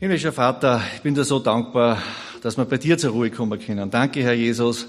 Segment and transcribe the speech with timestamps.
[0.00, 1.98] Himmlischer Vater, ich bin dir so dankbar,
[2.40, 3.90] dass wir bei dir zur Ruhe kommen können.
[3.90, 4.86] Danke, Herr Jesus,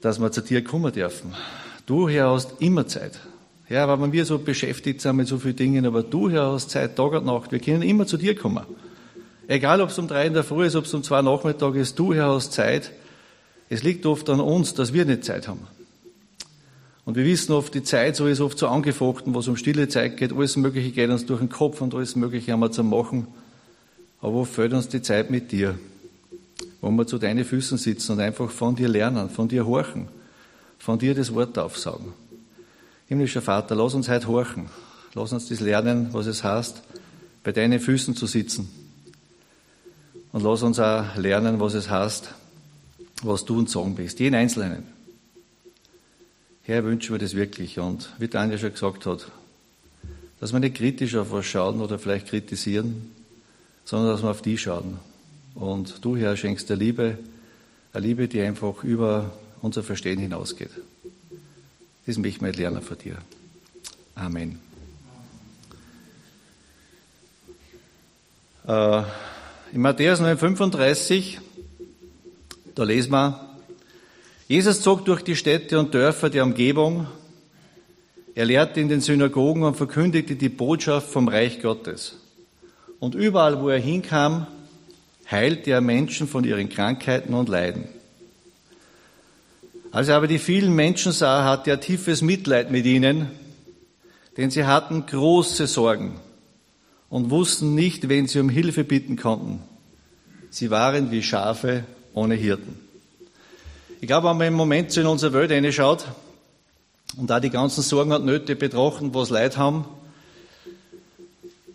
[0.00, 1.32] dass wir zu dir kommen dürfen.
[1.86, 3.20] Du, Herr, hast immer Zeit.
[3.66, 6.96] Herr, weil wir so beschäftigt sind mit so vielen Dingen, aber du, Herr, hast Zeit,
[6.96, 7.52] Tag und Nacht.
[7.52, 8.64] Wir können immer zu dir kommen.
[9.46, 11.96] Egal, ob es um drei in der Früh ist, ob es um zwei Nachmittag ist,
[11.96, 12.90] du, Herr, hast Zeit.
[13.68, 15.68] Es liegt oft an uns, dass wir nicht Zeit haben.
[17.04, 20.16] Und wir wissen oft, die Zeit so ist oft so angefochten, was um stille Zeit
[20.16, 23.28] geht, alles Mögliche geht uns durch den Kopf und alles Mögliche haben wir zu machen.
[24.24, 25.78] Aber wo fehlt uns die Zeit mit dir?
[26.80, 30.08] Wo wir zu deinen Füßen sitzen und einfach von dir lernen, von dir horchen,
[30.78, 32.14] von dir das Wort aufsagen.
[33.06, 34.70] Himmlischer Vater, lass uns heute horchen.
[35.12, 36.80] Lass uns das lernen, was es heißt,
[37.42, 38.70] bei deinen Füßen zu sitzen.
[40.32, 42.30] Und lass uns auch lernen, was es heißt,
[43.24, 44.20] was du uns sagen bist.
[44.20, 44.84] Jeden Einzelnen.
[46.62, 47.78] Herr, wünschen wir das wirklich.
[47.78, 49.30] Und wie Daniel schon gesagt hat,
[50.40, 53.13] dass wir nicht kritisch auf was schauen oder vielleicht kritisieren,
[53.84, 54.98] sondern dass wir auf die schauen.
[55.54, 57.18] Und du, Herr, schenkst der Liebe,
[57.92, 59.32] eine Liebe, die einfach über
[59.62, 60.70] unser Verstehen hinausgeht.
[62.06, 63.16] Das möchte ich lernen von dir.
[64.14, 64.58] Amen.
[68.66, 69.02] Äh,
[69.72, 71.38] in Matthäus 9,35,
[72.74, 73.56] da lesen wir,
[74.48, 77.06] Jesus zog durch die Städte und Dörfer der Umgebung.
[78.34, 82.16] Er lehrte in den Synagogen und verkündigte die Botschaft vom Reich Gottes.
[83.00, 84.46] Und überall, wo er hinkam,
[85.30, 87.84] heilte er Menschen von ihren Krankheiten und Leiden.
[89.90, 93.30] Als er aber die vielen Menschen sah, hatte er tiefes Mitleid mit ihnen,
[94.36, 96.20] denn sie hatten große Sorgen
[97.08, 99.62] und wussten nicht, wen sie um Hilfe bitten konnten.
[100.50, 102.78] Sie waren wie Schafe ohne Hirten.
[104.00, 106.06] Ich glaube, wenn man im Moment so in unsere Welt reinschaut
[107.16, 109.84] und da die ganzen Sorgen und Nöte betrachten, was Leid haben,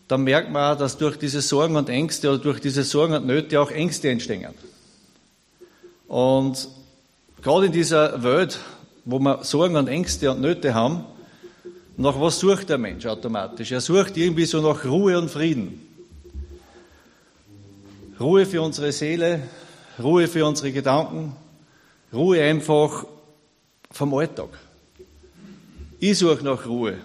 [0.10, 3.28] dann merkt man auch, dass durch diese Sorgen und Ängste oder durch diese Sorgen und
[3.28, 4.56] Nöte auch Ängste entstehen.
[6.08, 6.68] Und
[7.44, 8.60] gerade in dieser Welt,
[9.06, 11.06] wo wir Sorgen und Ängste und Nöte haben,
[11.96, 13.72] nach was sucht der Mensch automatisch?
[13.72, 15.80] Er sucht irgendwie so nach Ruhe und Frieden.
[18.20, 19.44] Ruhe für unsere Seele,
[20.02, 21.36] Ruhe für unsere Gedanken,
[22.12, 23.06] Ruhe einfach
[23.92, 24.50] vom Alltag.
[26.00, 26.98] Ich suche nach Ruhe.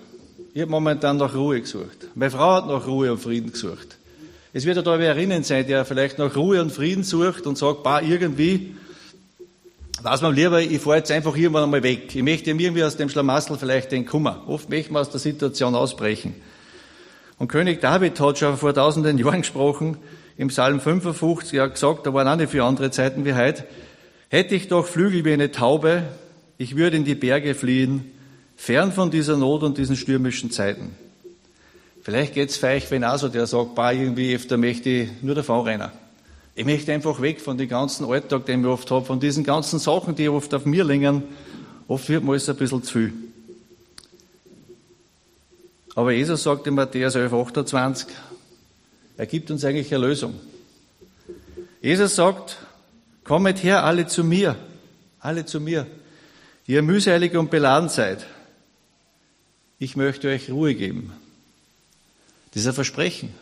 [0.56, 2.06] Ich habe momentan nach Ruhe gesucht.
[2.14, 3.98] Meine Frau hat nach Ruhe und Frieden gesucht.
[4.52, 7.58] Es wird ja da wer erinnern sein, der vielleicht nach Ruhe und Frieden sucht und
[7.58, 8.76] sagt, bah, irgendwie,
[10.00, 12.14] weiß man lieber, ich fahre jetzt einfach irgendwann einmal weg.
[12.14, 14.44] Ich möchte irgendwie aus dem Schlamassel vielleicht den Kummer.
[14.46, 16.36] Oft möchte man aus der Situation ausbrechen.
[17.40, 19.96] Und König David hat schon vor tausenden Jahren gesprochen,
[20.36, 23.64] im Psalm 55, er hat gesagt, da waren auch nicht für andere Zeiten wie heute,
[24.28, 26.04] hätte ich doch Flügel wie eine Taube,
[26.58, 28.13] ich würde in die Berge fliehen,
[28.56, 30.96] Fern von dieser Not und diesen stürmischen Zeiten.
[32.02, 35.66] Vielleicht geht's euch, wenn auch so, der sagt, bah, irgendwie, öfter möchte ich nur davon
[35.66, 35.90] rennen.
[36.54, 39.78] Ich möchte einfach weg von dem ganzen Alltag, den ich oft habe, von diesen ganzen
[39.78, 41.22] Sachen, die oft auf mir liegen.
[41.88, 43.12] Oft wird mir alles ein bisschen zu viel.
[45.94, 48.08] Aber Jesus sagt in Matthäus 11, 28,
[49.16, 50.34] er gibt uns eigentlich eine Lösung.
[51.80, 52.58] Jesus sagt,
[53.24, 54.56] kommet her alle zu mir,
[55.20, 55.86] alle zu mir,
[56.66, 58.26] ihr mühselig und beladen seid
[59.84, 61.12] ich möchte euch Ruhe geben.
[62.54, 63.34] Dieser Versprechen.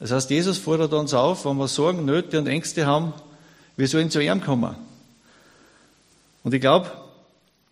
[0.00, 3.14] Das heißt, Jesus fordert uns auf, wenn wir Sorgen, Nöte und Ängste haben,
[3.76, 4.74] wir sollen zu ihm kommen.
[6.42, 6.90] Und ich glaube,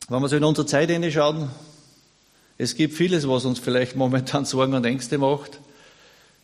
[0.09, 1.51] wenn wir so in unsere Zeit hineinschauen,
[2.59, 5.59] es gibt vieles, was uns vielleicht momentan Sorgen und Ängste macht.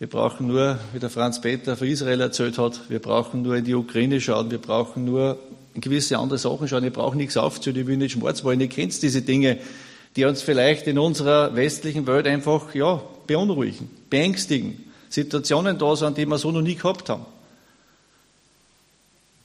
[0.00, 3.64] Wir brauchen nur, wie der Franz Peter von Israel erzählt hat, wir brauchen nur in
[3.64, 5.38] die Ukraine schauen, wir brauchen nur
[5.74, 8.68] in gewisse andere Sachen schauen, ich brauche nichts aufzuhören, ich will nicht schwarz wollen, ihr
[8.68, 9.58] kennt diese Dinge,
[10.20, 14.84] die uns vielleicht in unserer westlichen Welt einfach, ja, beunruhigen, beängstigen.
[15.08, 17.24] Situationen da sind, die wir so noch nie gehabt haben.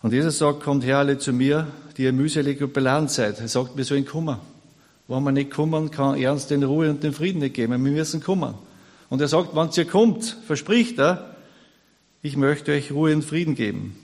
[0.01, 3.39] Und Jesus sagt, kommt her alle zu mir, die ihr mühselig und beladen seid.
[3.39, 4.37] Er sagt, wir sollen kommen.
[5.07, 7.71] Wenn wir nicht kommen, kann er uns den Ruhe und den Frieden nicht geben.
[7.71, 8.55] Wir müssen kommen.
[9.09, 11.37] Und er sagt, wenn ihr kommt, verspricht er,
[12.21, 13.95] ich möchte euch Ruhe und Frieden geben.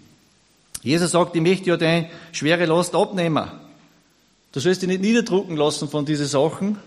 [0.84, 3.52] Jesus sagt, ich möchte ja deine schwere Last abnehmen.
[4.52, 6.78] Du sollst dich nicht niederdrucken lassen von diesen Sachen.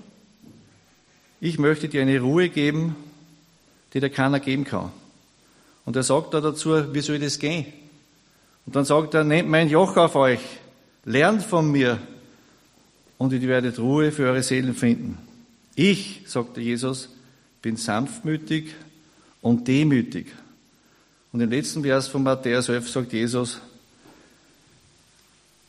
[1.40, 2.94] Ich möchte dir eine Ruhe geben,
[3.93, 4.93] die dir keiner geben kann.
[5.87, 7.66] Und er sagt da dazu, wie soll das gehen?
[8.66, 10.40] Und dann sagt er, nehmt mein Joch auf euch,
[11.05, 11.99] lernt von mir
[13.19, 15.19] und ihr werdet Ruhe für eure Seelen finden.
[15.75, 17.08] Ich, sagte Jesus,
[17.61, 18.75] bin sanftmütig
[19.43, 20.26] und demütig.
[21.32, 23.61] Und im letzten Vers von Matthäus 11 sagt Jesus,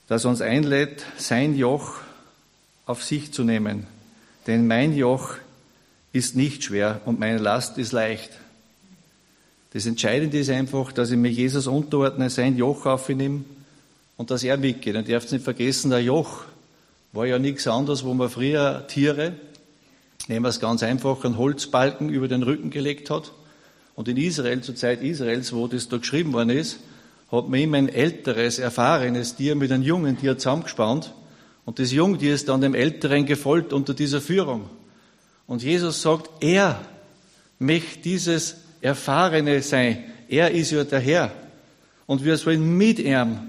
[0.08, 1.96] das uns einlädt, sein Joch
[2.86, 3.88] auf sich zu nehmen.
[4.48, 5.36] Denn mein Joch
[6.14, 8.32] ist nicht schwer und meine Last ist leicht.
[9.74, 13.44] Das Entscheidende ist einfach, dass ich mir Jesus unterordne, sein Joch aufnehme
[14.16, 14.96] und dass er mitgeht.
[14.96, 16.46] Und ihr dürft nicht vergessen, der Joch
[17.12, 19.34] war ja nichts anderes, wo man früher Tiere,
[20.28, 23.32] nehmen wir es ganz einfach, einen Holzbalken über den Rücken gelegt hat.
[23.96, 26.80] Und in Israel, zur Zeit Israels, wo das da geschrieben worden ist,
[27.36, 31.14] hat man immer ein älteres, erfahrenes Tier mit einem jungen Tier zusammengespannt.
[31.66, 34.70] Und das Jungtier ist dann dem Älteren gefolgt unter dieser Führung.
[35.48, 36.80] Und Jesus sagt, er
[37.60, 40.04] möchte dieses Erfahrene sein.
[40.28, 41.32] Er ist ja der Herr.
[42.06, 43.40] Und wir sollen mit ihm,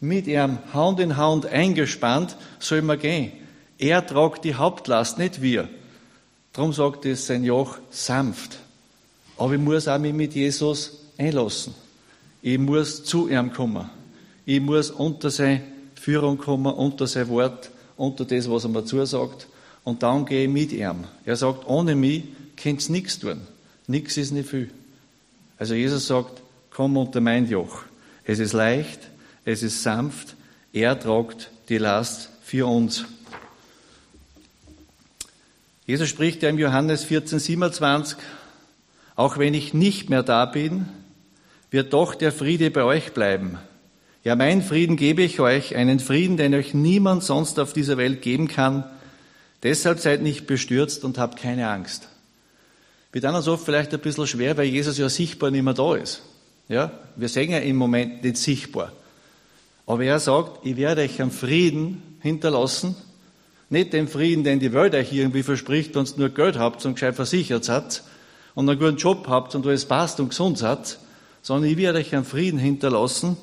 [0.00, 3.32] mit ihm Hand in Hand eingespannt, sollen wir gehen.
[3.78, 5.68] Er tragt die Hauptlast, nicht wir.
[6.52, 8.58] Darum sagt es sein Joch sanft.
[9.38, 11.74] Aber ich muss auch mich mit Jesus einlassen.
[12.42, 13.88] Ich muss zu ihm kommen.
[14.44, 15.62] Ich muss unter seine
[15.94, 19.46] Führung kommen, unter sein Wort, unter das, was er mir zusagt.
[19.84, 21.04] Und dann gehe ich mit ihm.
[21.24, 22.24] Er sagt, ohne mich
[22.56, 23.40] könnt ihr nichts tun.
[23.86, 24.70] Nichts ist nicht viel.
[25.58, 27.82] Also Jesus sagt, komm unter mein Joch.
[28.24, 29.00] Es ist leicht,
[29.44, 30.34] es ist sanft,
[30.72, 33.04] er tragt die Last für uns.
[35.86, 38.18] Jesus spricht ja im Johannes 14, 27,
[39.14, 40.86] auch wenn ich nicht mehr da bin,
[41.72, 43.58] wird doch der Friede bei euch bleiben.
[44.24, 48.22] Ja, mein Frieden gebe ich euch, einen Frieden, den euch niemand sonst auf dieser Welt
[48.22, 48.84] geben kann.
[49.62, 52.08] Deshalb seid nicht bestürzt und habt keine Angst.
[53.10, 56.22] Wird uns oft vielleicht ein bisschen schwer, weil Jesus ja sichtbar nicht mehr da ist.
[56.68, 58.92] Ja, wir sehen ja im Moment nicht sichtbar.
[59.86, 62.94] Aber er sagt, ich werde euch einen Frieden hinterlassen.
[63.70, 66.94] Nicht den Frieden, den die Welt euch irgendwie verspricht, wenn ihr nur Geld habt und
[66.94, 68.02] gescheit versichert seid
[68.54, 70.98] und einen guten Job habt und alles passt und gesund seid,
[71.42, 73.36] sondern ich werde euch einen Frieden hinterlassen,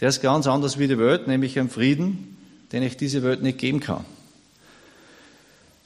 [0.00, 2.36] der ist ganz anders wie die Welt, nämlich einen Frieden,
[2.72, 4.04] den ich diese Welt nicht geben kann.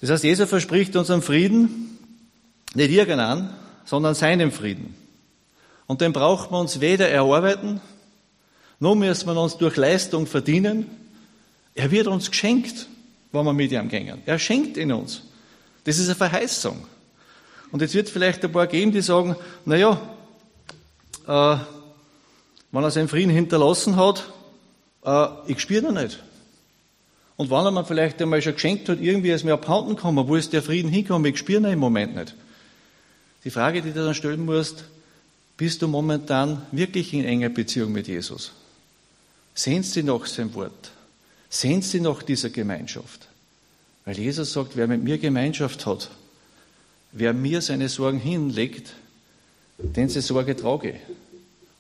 [0.00, 1.99] Das heißt, Jesus verspricht uns einen Frieden,
[2.75, 3.50] nicht irgendeinen,
[3.85, 4.94] sondern seinen Frieden.
[5.87, 7.81] Und den braucht man uns weder erarbeiten,
[8.81, 10.87] noch müssen wir uns durch Leistung verdienen.
[11.75, 12.87] Er wird uns geschenkt,
[13.32, 14.20] wenn wir mit ihm gehen.
[14.26, 15.23] Er schenkt ihn uns.
[15.85, 16.87] Das ist eine Verheißung.
[17.70, 20.00] Und jetzt wird es vielleicht ein paar geben, die sagen, na ja,
[21.26, 21.56] äh,
[22.73, 24.32] wenn er seinen Frieden hinterlassen hat,
[25.05, 26.23] äh, ich spüre ihn nicht.
[27.37, 30.37] Und wenn er mir vielleicht einmal schon geschenkt hat, irgendwie ist mir abhanden gekommen, wo
[30.37, 32.35] ist der Frieden hingekommen, ich spüre ihn im Moment nicht.
[33.44, 34.85] Die Frage, die du dann stellen musst,
[35.56, 38.53] bist du momentan wirklich in enger Beziehung mit Jesus?
[39.55, 40.91] Sehnst du nach sein Wort?
[41.49, 43.29] Sehnst du nach dieser Gemeinschaft?
[44.05, 46.11] Weil Jesus sagt, wer mit mir Gemeinschaft hat,
[47.12, 48.94] wer mir seine Sorgen hinlegt,
[49.79, 50.94] den sie Sorge trage.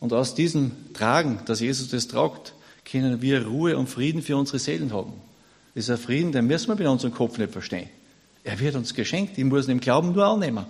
[0.00, 2.54] Und aus diesem Tragen, dass Jesus das tragt,
[2.84, 5.12] können wir Ruhe und Frieden für unsere Seelen haben.
[5.74, 7.88] Ein Frieden, den müssen wir mit unserem Kopf nicht verstehen.
[8.44, 10.66] Er wird uns geschenkt, ich muss ihn im Glauben nur annehmen.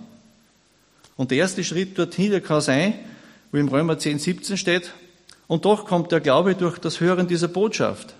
[1.17, 2.93] Und der erste Schritt dorthin, der kann sein,
[3.51, 4.91] wo im Römer 10, 17 steht,
[5.47, 8.15] und doch kommt der Glaube durch das Hören dieser Botschaft.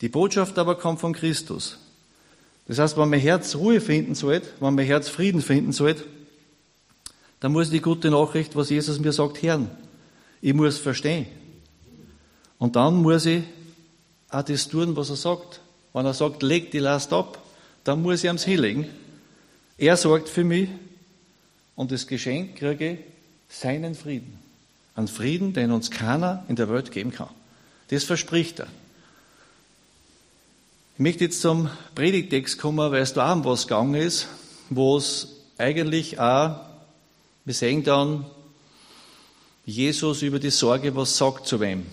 [0.00, 1.78] Die Botschaft aber kommt von Christus.
[2.66, 5.96] Das heißt, wenn mein Herz Ruhe finden soll, wenn mein Herz Frieden finden soll,
[7.40, 9.70] dann muss ich die gute Nachricht, was Jesus mir sagt, hören.
[10.40, 11.26] Ich muss verstehen.
[12.58, 13.44] Und dann muss ich
[14.30, 15.60] auch das tun, was er sagt.
[15.92, 17.42] Wenn er sagt, leg die Last ab,
[17.84, 18.86] dann muss ich ans hinlegen.
[19.76, 20.68] Er sorgt für mich
[21.76, 22.98] und das Geschenk kriege ich
[23.48, 24.38] seinen Frieden.
[24.94, 27.30] Einen Frieden, den uns keiner in der Welt geben kann.
[27.88, 28.66] Das verspricht er.
[30.94, 34.26] Ich möchte jetzt zum Predigtext kommen, weil es da um was gegangen ist,
[34.68, 36.67] wo es eigentlich auch
[37.48, 38.26] wir sehen dann
[39.64, 41.86] Jesus über die Sorge, was sagt zu wem.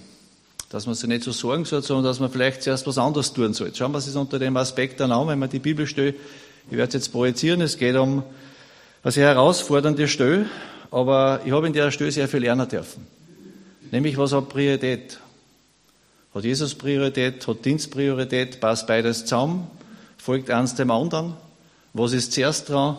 [0.68, 3.54] Dass man sich nicht so sorgen soll, sondern dass man vielleicht zuerst was anderes tun
[3.54, 3.74] soll.
[3.74, 6.18] Schauen wir es unter dem Aspekt dann an, wenn man die Bibel stellt.
[6.70, 7.62] Ich werde es jetzt projizieren.
[7.62, 8.22] Es geht um
[9.02, 10.50] eine sehr herausfordernde Stelle,
[10.92, 13.08] aber ich habe in der Stelle sehr viel lernen dürfen.
[13.92, 15.22] Nämlich, was hat Priorität?
[16.34, 17.48] Hat Jesus Priorität?
[17.48, 18.60] Hat Dienst Priorität?
[18.60, 19.68] Passt beides zusammen?
[20.18, 21.38] Folgt eins dem anderen?
[21.94, 22.98] Was ist zuerst dran?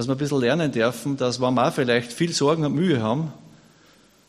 [0.00, 3.34] Dass wir ein bisschen lernen dürfen, dass wenn wir vielleicht viel Sorgen und Mühe haben,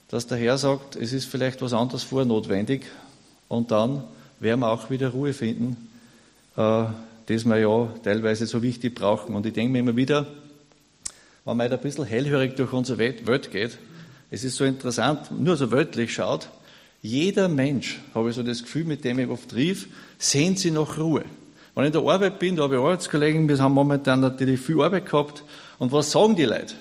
[0.10, 2.88] dass der Herr sagt, es ist vielleicht was anderes vor notwendig
[3.48, 4.04] und dann
[4.42, 5.78] werden wir auch wieder Ruhe finden,
[6.58, 6.84] äh,
[7.26, 9.34] das wir ja teilweise so wichtig brauchen.
[9.34, 10.28] Und ich denke mir immer wieder,
[11.46, 13.78] wenn man ein bisschen hellhörig durch unsere Welt geht,
[14.30, 16.50] es ist so interessant, nur so wörtlich schaut,
[17.02, 19.88] jeder Mensch, habe ich so das Gefühl, mit dem ich oft rief,
[20.20, 21.24] sehnt sie nach Ruhe.
[21.74, 24.82] Wenn ich in der Arbeit bin, da habe ich Arbeitskollegen, wir haben momentan natürlich viel
[24.82, 25.44] Arbeit gehabt.
[25.80, 26.76] Und was sagen die Leute?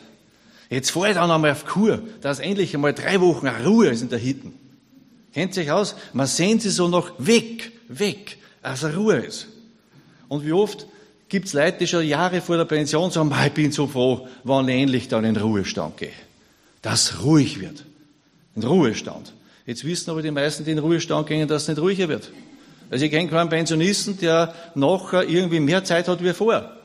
[0.69, 4.09] Jetzt fahre ich dann einmal auf Kur, dass endlich einmal drei Wochen Ruhe ist in
[4.09, 4.55] der Hitten.
[5.33, 5.95] Kennt sich aus?
[6.13, 9.47] Man sehnt sich so noch weg, weg, als Ruhe ist.
[10.29, 10.87] Und wie oft
[11.29, 14.69] gibt es Leute, die schon Jahre vor der Pension sagen, ich bin so froh, wann
[14.69, 16.13] ich endlich dann in Ruhestand gehe.
[16.83, 17.85] dass ruhig wird.
[18.57, 19.35] Ein Ruhestand.
[19.67, 22.33] Jetzt wissen aber die meisten, die in Ruhestand gehen, dass es nicht ruhiger wird.
[22.91, 26.77] Also ich kenne keinen Pensionisten, der nachher irgendwie mehr Zeit hat wie vorher.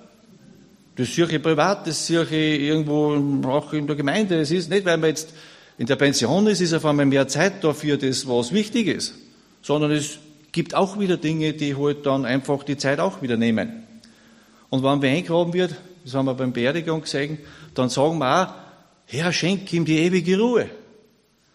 [0.96, 4.40] Das sehe ich privat, das sehe ich irgendwo auch in der Gemeinde.
[4.40, 5.34] Es ist nicht, weil man jetzt
[5.78, 9.16] in der Pension ist, ist auf einmal mehr Zeit dafür, das, was wichtig ist.
[9.62, 10.20] Sondern es
[10.52, 13.84] gibt auch wieder Dinge, die halt dann einfach die Zeit auch wieder nehmen.
[14.70, 17.40] Und wenn wir eingraben wird, das haben wir beim Beerdigung gesehen,
[17.74, 18.54] dann sagen wir auch,
[19.08, 20.70] Herr, schenk ihm die ewige Ruhe.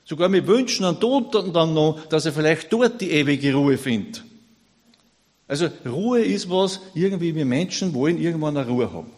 [0.05, 4.25] Sogar wir wünschen an Toten dann noch, dass er vielleicht dort die ewige Ruhe findet.
[5.51, 9.11] Also Ruhe ist was, irgendwie wir Menschen wollen irgendwann eine Ruhe haben.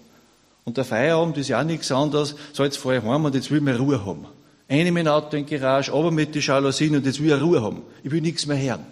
[0.64, 3.50] Und der Feierabend ist ja auch nichts anderes, so jetzt fahre ich heim und jetzt
[3.50, 4.24] will ich Ruhe haben.
[4.66, 7.60] Eine mein Auto in die Garage, aber mit den Jalousien und jetzt will ich Ruhe
[7.60, 7.82] haben.
[8.02, 8.86] Ich will nichts mehr hören.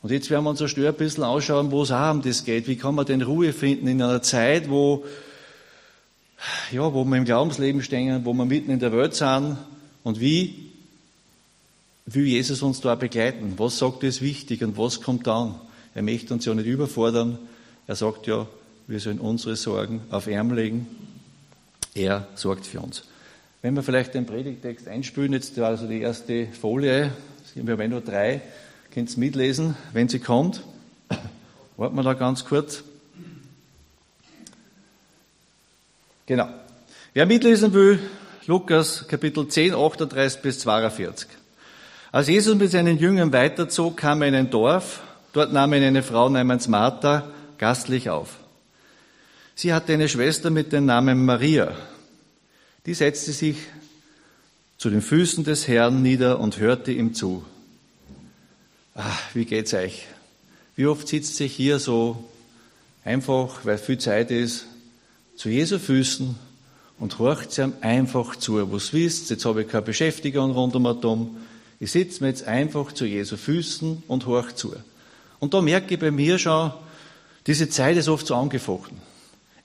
[0.00, 2.66] Und jetzt werden wir uns ein bisschen anschauen, wo es auch um das geht.
[2.66, 5.04] Wie kann man denn Ruhe finden in einer Zeit, wo,
[6.72, 9.58] ja, wo wir im Glaubensleben stehen, wo wir mitten in der Welt sind
[10.02, 10.69] und wie
[12.14, 13.54] will Jesus uns da begleiten?
[13.56, 15.54] Was sagt er ist wichtig und was kommt dann?
[15.94, 17.38] Er möchte uns ja nicht überfordern.
[17.86, 18.46] Er sagt ja,
[18.86, 20.86] wir sollen unsere Sorgen auf ihn legen.
[21.94, 23.04] Er sorgt für uns.
[23.62, 27.12] Wenn wir vielleicht den Predigtext einspülen, jetzt also die erste Folie,
[27.54, 28.40] wir haben nur drei,
[28.92, 30.62] könnt ihr mitlesen, wenn sie kommt.
[31.76, 32.82] Warten wir da ganz kurz.
[36.26, 36.48] Genau.
[37.12, 37.98] Wer mitlesen will,
[38.46, 41.39] Lukas Kapitel 10, 38 bis 42.
[42.12, 45.00] Als Jesus mit seinen Jüngern weiterzog, kam er in ein Dorf.
[45.32, 48.36] Dort nahm er eine Frau namens Martha gastlich auf.
[49.54, 51.76] Sie hatte eine Schwester mit dem Namen Maria.
[52.86, 53.58] Die setzte sich
[54.76, 57.44] zu den Füßen des Herrn nieder und hörte ihm zu.
[58.94, 60.06] Ach, wie geht's euch?
[60.74, 62.24] Wie oft sitzt sich hier so
[63.04, 64.66] einfach, weil viel Zeit ist,
[65.36, 66.34] zu Jesu Füßen
[66.98, 68.72] und horcht ihm einfach zu.
[68.72, 71.36] Was wisst, jetzt habe ich keine Beschäftigung rund um Atom.
[71.82, 74.74] Ich sitze mir jetzt einfach zu Jesu Füßen und horch zu.
[75.38, 76.72] Und da merke ich bei mir schon,
[77.46, 78.98] diese Zeit ist oft so angefochten.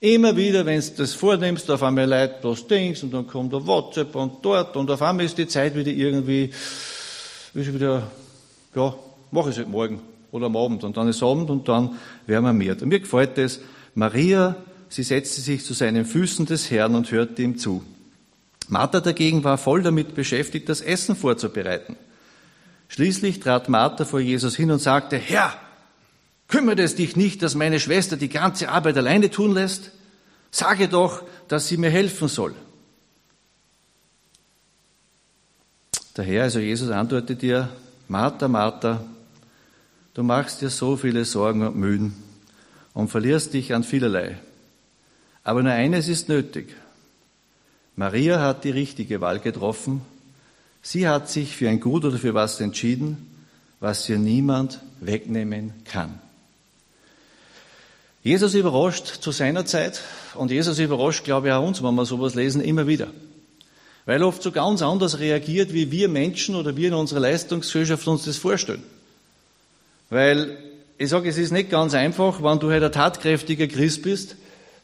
[0.00, 3.66] Immer wieder, wenn du das vornimmst, auf einmal Leute bloß Dings und dann kommt der
[3.66, 6.50] WhatsApp und dort und auf einmal ist die Zeit wieder irgendwie,
[7.52, 8.10] ist wieder,
[8.74, 8.94] ja,
[9.30, 10.00] mach ich es halt morgen
[10.32, 11.96] oder am Abend und dann ist Abend und dann
[12.26, 12.80] werden wir mehr.
[12.80, 13.60] Und mir gefällt das,
[13.94, 14.56] Maria,
[14.88, 17.82] sie setzte sich zu seinen Füßen des Herrn und hörte ihm zu.
[18.68, 21.96] Martha dagegen war voll damit beschäftigt, das Essen vorzubereiten.
[22.88, 25.58] Schließlich trat Martha vor Jesus hin und sagte, Herr,
[26.48, 29.90] Kümmert es dich nicht, dass meine Schwester die ganze Arbeit alleine tun lässt?
[30.50, 32.54] Sage doch, dass sie mir helfen soll.
[36.16, 37.68] Der Herr, also Jesus, antwortet dir,
[38.08, 39.04] Martha, Martha,
[40.14, 42.14] du machst dir so viele Sorgen und Mühen
[42.94, 44.38] und verlierst dich an vielerlei.
[45.42, 46.74] Aber nur eines ist nötig.
[47.96, 50.00] Maria hat die richtige Wahl getroffen.
[50.88, 53.26] Sie hat sich für ein Gut oder für was entschieden,
[53.80, 56.20] was ihr niemand wegnehmen kann.
[58.22, 60.00] Jesus überrascht zu seiner Zeit
[60.34, 63.08] und Jesus überrascht, glaube ich, auch uns, wenn wir sowas lesen, immer wieder.
[64.04, 68.06] Weil er oft so ganz anders reagiert, wie wir Menschen oder wir in unserer Leistungsgesellschaft
[68.06, 68.84] uns das vorstellen.
[70.08, 70.56] Weil,
[70.98, 74.36] ich sage, es ist nicht ganz einfach, wenn du halt ein tatkräftiger Christ bist,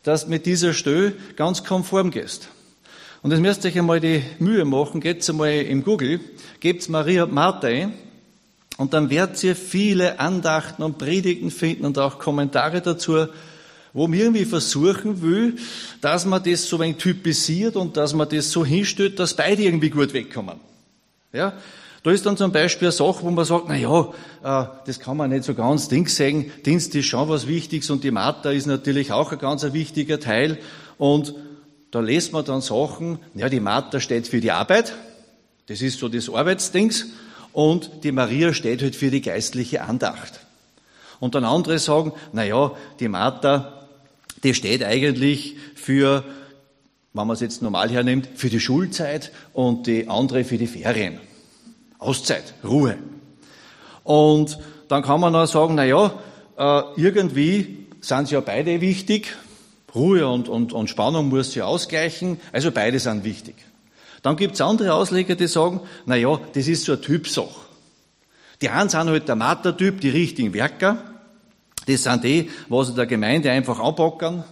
[0.03, 2.49] dass du mit dieser Stelle ganz konform gehst.
[3.23, 6.19] Und jetzt müsst ihr euch einmal die Mühe machen, geht's einmal im Google,
[6.59, 7.93] gebt Maria Martha ein,
[8.79, 13.27] und dann werdet ihr viele Andachten und Predigten finden und auch Kommentare dazu,
[13.93, 15.57] wo man irgendwie versuchen will,
[16.01, 19.91] dass man das so ein typisiert und dass man das so hinstellt, dass beide irgendwie
[19.91, 20.57] gut wegkommen.
[21.33, 21.53] Ja?
[22.03, 24.01] Da ist dann zum Beispiel eine Sache, wo man sagt, na ja,
[24.43, 26.51] äh, das kann man nicht so ganz Ding sagen.
[26.67, 30.59] Dienst ist schon was Wichtiges und die Mathe ist natürlich auch ein ganz wichtiger Teil.
[30.99, 31.35] Und
[31.93, 34.95] da lässt man dann Sachen, ja, die Mathe steht für die Arbeit.
[35.67, 37.07] Das ist so das Arbeitsdings
[37.53, 40.41] und die Maria steht halt für die geistliche Andacht.
[41.21, 43.87] Und dann andere sagen, na ja, die Martha,
[44.43, 46.25] die steht eigentlich für,
[47.13, 51.21] wenn man es jetzt normal hernimmt, für die Schulzeit und die andere für die Ferien.
[51.99, 52.97] Auszeit, Ruhe.
[54.03, 54.59] Und
[54.89, 56.19] dann kann man auch sagen, na ja,
[56.57, 59.37] äh, irgendwie sind sie ja beide wichtig.
[59.95, 62.41] Ruhe und, und, und Spannung muss sie ausgleichen.
[62.53, 63.57] Also beide sind wichtig.
[64.23, 67.49] Dann gibt's andere Ausleger, die sagen, na ja, das ist so eine Typsache.
[68.61, 70.99] Die einen sind halt der Matertyp, die richtigen Werker.
[71.87, 74.45] Das sind die, was in der Gemeinde einfach anpacken,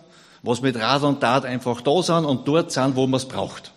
[0.42, 3.70] was mit Rat und Tat einfach da sind und dort sind, wo man es braucht.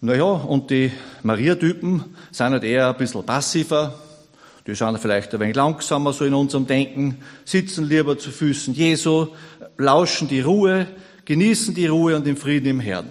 [0.00, 0.92] Naja, und die
[1.24, 3.94] Maria-Typen sind halt eher ein bisschen passiver,
[4.68, 9.28] die sind vielleicht ein wenig langsamer so in unserem Denken, sitzen lieber zu Füßen Jesu,
[9.78, 10.86] lauschen die Ruhe,
[11.24, 13.08] genießen die Ruhe und den Frieden im Herrn.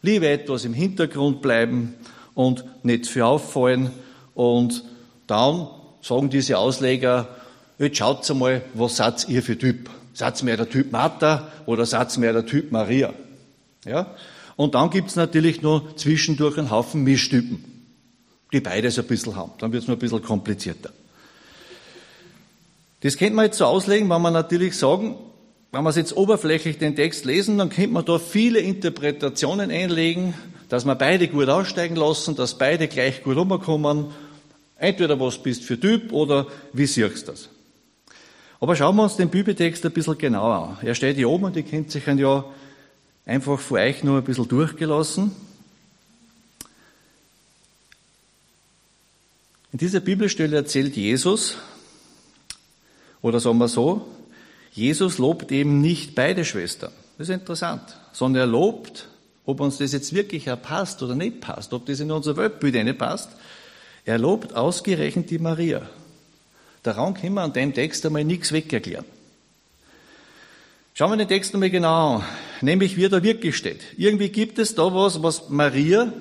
[0.00, 1.92] Lieber etwas im Hintergrund bleiben
[2.32, 3.90] und nicht für auffallen.
[4.34, 4.82] Und
[5.26, 5.68] dann
[6.00, 7.28] sagen diese Ausleger,
[7.78, 9.90] jetzt schaut mal, was seid ihr für Typ?
[10.14, 13.12] Seid mehr der Typ Martha oder seid mehr der Typ Maria?
[13.84, 14.14] Ja?
[14.56, 17.62] Und dann gibt's natürlich nur zwischendurch einen Haufen Mischtypen,
[18.52, 19.52] die beides ein bisschen haben.
[19.58, 20.90] Dann wird's nur ein bisschen komplizierter.
[23.00, 25.16] Das könnte man jetzt so auslegen, wenn man natürlich sagen,
[25.70, 30.34] wenn wir jetzt oberflächlich den Text lesen, dann könnte man da viele Interpretationen einlegen,
[30.68, 34.06] dass wir beide gut aussteigen lassen, dass beide gleich gut rumkommen.
[34.78, 37.48] Entweder was bist für Typ oder wie siehst du das?
[38.60, 40.86] Aber schauen wir uns den Bibeltext ein bisschen genauer an.
[40.86, 42.44] Er steht hier oben und ihr könnt sich ja
[43.24, 45.30] einfach vor euch nur ein bisschen durchgelassen.
[49.72, 51.56] In dieser Bibelstelle erzählt Jesus,
[53.20, 54.06] oder sagen wir so,
[54.72, 56.92] Jesus lobt eben nicht beide Schwestern.
[57.18, 57.82] Das ist interessant.
[58.12, 59.08] Sondern er lobt,
[59.44, 62.98] ob uns das jetzt wirklich passt oder nicht passt, ob das in unser Weltbild nicht
[62.98, 63.30] passt.
[64.04, 65.82] Er lobt ausgerechnet die Maria.
[66.82, 69.04] Daran können wir an dem Text einmal nichts wegerklären.
[70.94, 72.24] Schauen wir den Text einmal genau an,
[72.60, 73.80] nämlich wie er da wirklich steht.
[73.96, 76.12] Irgendwie gibt es da was, was Maria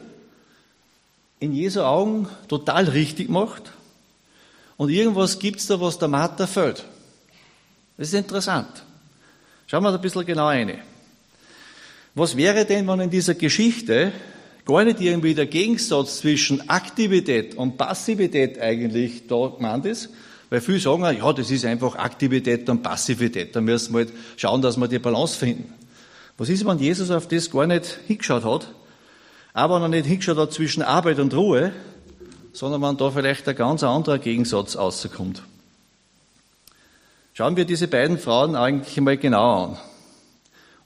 [1.39, 3.71] in Jesu Augen total richtig macht
[4.77, 6.85] und irgendwas gibt es da, was der Martha fällt.
[7.97, 8.67] Das ist interessant.
[9.65, 10.79] Schauen wir da ein bisschen genau rein.
[12.15, 14.11] Was wäre denn, wenn in dieser Geschichte
[14.65, 20.09] gar nicht irgendwie der Gegensatz zwischen Aktivität und Passivität eigentlich da gemeint ist?
[20.49, 23.55] Weil viele sagen, ja, das ist einfach Aktivität und Passivität.
[23.55, 25.73] Da müssen wir halt schauen, dass wir die Balance finden.
[26.37, 28.67] Was ist, wenn Jesus auf das gar nicht hingeschaut hat?
[29.53, 31.73] Aber noch nicht hingeschaut hat zwischen Arbeit und Ruhe,
[32.53, 35.43] sondern wenn da vielleicht ein ganz anderer Gegensatz rauskommt.
[37.33, 39.77] Schauen wir diese beiden Frauen eigentlich mal genau an.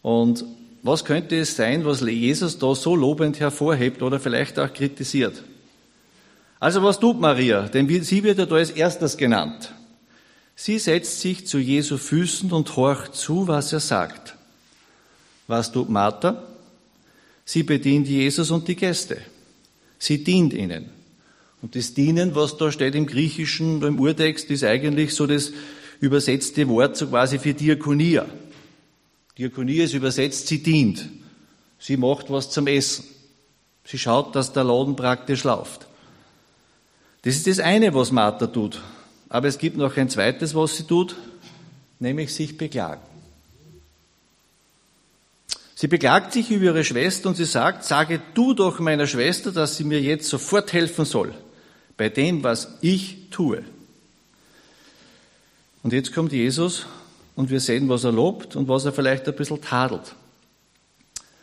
[0.02, 0.44] Und
[0.84, 5.44] was könnte es sein, was Jesus da so lobend hervorhebt oder vielleicht auch kritisiert?
[6.60, 7.68] Also was tut Maria?
[7.70, 9.74] Denn sie wird ja da als erstes genannt.
[10.56, 14.36] Sie setzt sich zu Jesu Füßen und horcht zu, was er sagt.
[15.48, 16.44] Was tut Martha?
[17.46, 19.18] Sie bedient Jesus und die Gäste.
[20.00, 20.90] Sie dient ihnen.
[21.62, 25.52] Und das Dienen, was da steht im Griechischen, im Urtext, ist eigentlich so das
[26.00, 28.26] übersetzte Wort so quasi für Diakonia.
[29.38, 31.08] Diakonia ist übersetzt, sie dient.
[31.78, 33.06] Sie macht was zum Essen.
[33.84, 35.88] Sie schaut, dass der Laden praktisch läuft.
[37.24, 38.82] Das ist das eine, was Martha tut.
[39.30, 41.16] Aber es gibt noch ein zweites, was sie tut,
[42.00, 43.11] nämlich sich beklagen.
[45.82, 49.78] Sie beklagt sich über ihre Schwester und sie sagt, sage du doch meiner Schwester, dass
[49.78, 51.34] sie mir jetzt sofort helfen soll
[51.98, 53.64] bei dem, was ich tue.
[55.82, 56.86] Und jetzt kommt Jesus
[57.36, 60.14] und wir sehen, was er lobt und was er vielleicht ein bisschen tadelt.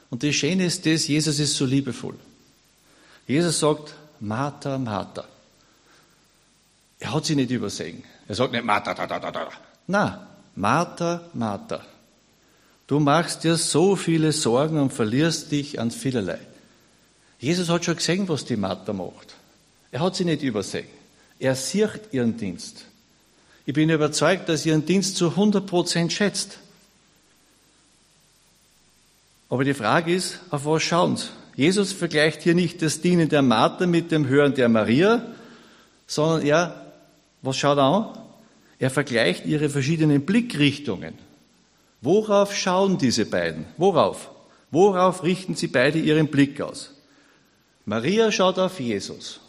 [0.08, 2.14] Und das Schöne ist das, Jesus ist so liebevoll.
[3.26, 5.24] Jesus sagt, Martha, Martha.
[7.00, 8.04] Er hat sie nicht übersehen.
[8.28, 9.48] Er sagt nicht Martha, da, da, da, da.
[9.88, 11.84] Na, Martha, Martha.
[12.88, 16.38] Du machst dir so viele Sorgen und verlierst dich an vielerlei.
[17.38, 19.34] Jesus hat schon gesehen, was die Martha macht.
[19.92, 20.86] Er hat sie nicht übersehen.
[21.38, 22.86] Er sieht ihren Dienst.
[23.66, 26.58] Ich bin überzeugt, dass ihr ihren Dienst zu 100 Prozent schätzt.
[29.50, 31.28] Aber die Frage ist, auf was schauen sie?
[31.56, 35.26] Jesus vergleicht hier nicht das Dienen der Martha mit dem Hören der Maria,
[36.06, 36.86] sondern er,
[37.42, 38.18] was schaut er an?
[38.78, 41.27] Er vergleicht ihre verschiedenen Blickrichtungen.
[42.00, 43.66] Worauf schauen diese beiden?
[43.76, 44.30] Worauf?
[44.70, 46.90] Worauf richten sie beide ihren Blick aus?
[47.84, 49.40] Maria schaut auf Jesus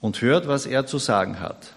[0.00, 1.72] und hört, was er zu sagen hat.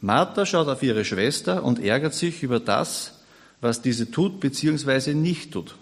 [0.00, 3.14] Martha schaut auf ihre Schwester und ärgert sich über das,
[3.60, 5.14] was diese tut bzw.
[5.14, 5.74] nicht tut.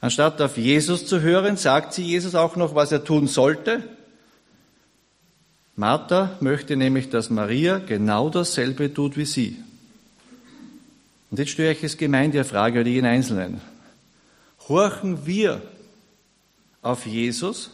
[0.00, 3.82] Anstatt auf Jesus zu hören, sagt sie Jesus auch noch, was er tun sollte.
[5.74, 9.56] Martha möchte nämlich, dass Maria genau dasselbe tut wie sie.
[11.30, 13.60] Und jetzt stelle ich es Gemeindefrage oder jeden Einzelnen.
[14.68, 15.62] Horchen wir
[16.82, 17.70] auf Jesus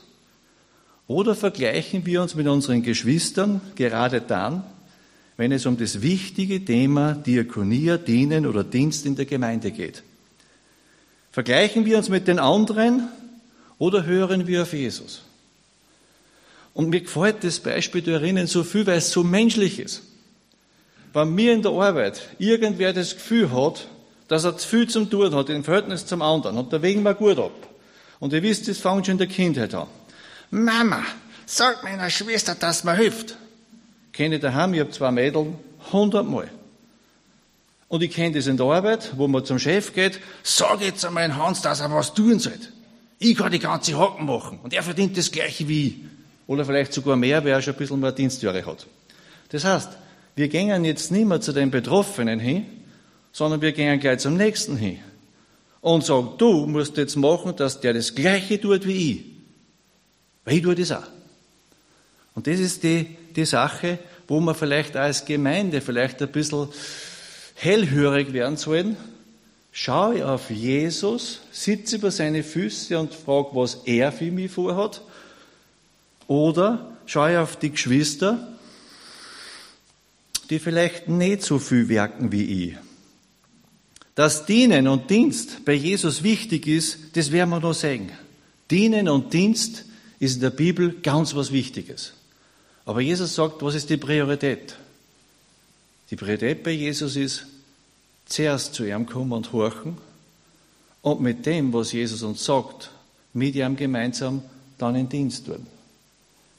[1.06, 4.64] oder vergleichen wir uns mit unseren Geschwistern gerade dann,
[5.36, 10.02] wenn es um das wichtige Thema Diakonie, Dienen oder Dienst in der Gemeinde geht?
[11.30, 13.08] Vergleichen wir uns mit den anderen
[13.78, 15.22] oder hören wir auf Jesus?
[16.74, 20.02] Und mir gefällt das Beispiel der Erinnern so viel, weil es so menschlich ist.
[21.12, 23.86] Wenn mir in der Arbeit irgendwer das Gefühl hat,
[24.28, 27.14] dass er zu viel zum tun hat im Verhältnis zum anderen und da wegen wir
[27.14, 27.52] gut ab.
[28.18, 29.88] Und ihr wisst, das fängt schon in der Kindheit an.
[30.50, 31.02] Mama,
[31.44, 33.36] sag meiner Schwester, dass mir hilft.
[34.12, 35.54] Kenne ich daheim, ich habe zwei Mädel,
[35.92, 36.48] hundertmal.
[37.88, 41.26] Und ich kenne das in der Arbeit, wo man zum Chef geht, sag jetzt einmal
[41.26, 42.58] in Hans, dass er was tun soll.
[43.18, 45.94] Ich kann die ganze Haken machen und er verdient das Gleiche wie ich.
[46.46, 48.86] Oder vielleicht sogar mehr, weil er schon ein bisschen mehr Dienstjahre hat.
[49.50, 49.90] Das heißt,
[50.34, 52.66] wir gehen jetzt nicht mehr zu den Betroffenen hin,
[53.32, 54.98] sondern wir gehen gleich zum Nächsten hin
[55.80, 59.24] und sagen, du musst jetzt machen, dass der das Gleiche tut wie ich.
[60.44, 61.06] Weil ich tue das auch.
[62.34, 66.68] Und das ist die, die Sache, wo wir vielleicht als Gemeinde vielleicht ein bisschen
[67.54, 68.96] hellhörig werden sollen.
[69.72, 75.02] Schau auf Jesus, sitze über seine Füße und frage, was er für mich vorhat.
[76.28, 78.51] Oder schaue ich auf die Geschwister,
[80.52, 82.74] die vielleicht nicht so viel wirken wie ich.
[84.14, 88.12] Dass Dienen und Dienst bei Jesus wichtig ist, das werden wir noch sehen.
[88.70, 89.86] Dienen und Dienst
[90.18, 92.12] ist in der Bibel ganz was Wichtiges.
[92.84, 94.76] Aber Jesus sagt, was ist die Priorität?
[96.10, 97.46] Die Priorität bei Jesus ist,
[98.26, 99.96] zuerst zu ihm kommen und horchen
[101.00, 102.90] und mit dem, was Jesus uns sagt,
[103.32, 104.42] mit ihm gemeinsam
[104.76, 105.66] dann in Dienst tun.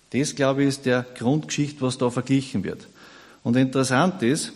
[0.10, 2.88] Das, glaube ich, ist der Grundgeschichte, was da verglichen wird.
[3.43, 4.51] Und interessant ist,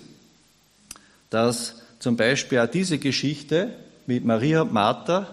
[1.29, 3.73] dass zum Beispiel auch diese Geschichte
[4.05, 5.27] mit Maria und Martha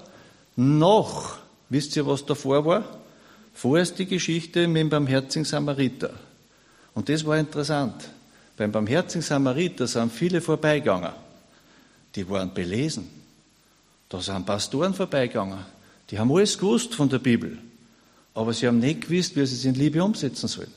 [0.57, 1.39] noch,
[1.69, 2.85] wisst ihr, was davor war?
[3.55, 6.11] Vorher ist die Geschichte mit dem barmherzigen Samariter.
[6.95, 8.09] Und das war interessant.
[8.57, 11.13] Beim barmherzigen Samariter sind viele vorbeigegangen.
[12.15, 13.09] Die waren belesen.
[14.09, 15.59] Da sind Pastoren vorbeigegangen.
[16.11, 17.59] Die haben alles gewusst von der Bibel.
[18.35, 20.73] Aber sie haben nicht gewusst, wie sie es in Liebe umsetzen sollen.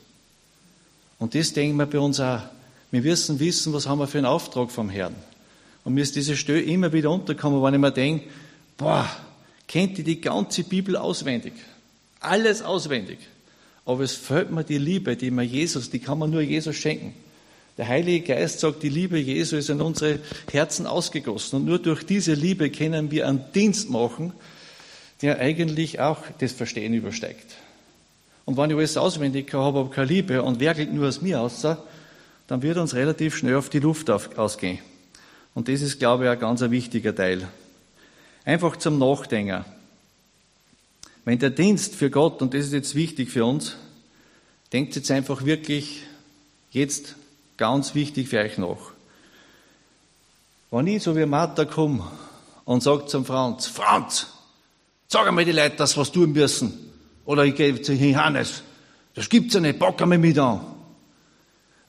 [1.20, 2.42] Und das denken wir bei uns auch.
[2.92, 5.16] Wir müssen wissen, was haben wir für einen Auftrag vom Herrn.
[5.84, 8.26] Und mir ist diese Stelle immer wieder unterkommen, wenn ich mir denke,
[8.78, 9.10] boah,
[9.68, 11.54] kennt ihr die ganze Bibel auswendig?
[12.20, 13.20] Alles auswendig.
[13.86, 17.14] Aber es fehlt mir die Liebe, die mir Jesus, die kann man nur Jesus schenken.
[17.78, 20.20] Der Heilige Geist sagt, die Liebe Jesu ist in unsere
[20.52, 21.58] Herzen ausgegossen.
[21.58, 24.34] Und nur durch diese Liebe können wir einen Dienst machen,
[25.22, 27.56] der eigentlich auch das Verstehen übersteigt.
[28.46, 31.62] Und wenn ich alles auswendig habe, aber keine Liebe und werkelt nur aus mir aus,
[32.48, 34.80] dann wird uns relativ schnell auf die Luft ausgehen.
[35.54, 37.48] Und das ist, glaube ich, ein ganz wichtiger Teil.
[38.46, 39.66] Einfach zum Nachdenken.
[41.26, 43.76] Wenn der Dienst für Gott, und das ist jetzt wichtig für uns,
[44.72, 46.04] denkt jetzt einfach wirklich
[46.72, 47.16] jetzt
[47.58, 48.78] ganz wichtig für euch nach.
[50.72, 52.06] Wenn ich so wie Martha komme
[52.64, 54.28] und sage zum Franz, Franz,
[55.08, 56.92] sag einmal die Leute das, was tun müssen.
[57.26, 58.64] Oder ich gehe zu Johannes,
[59.16, 60.77] das gibt's ja nicht, pack einmal mit an.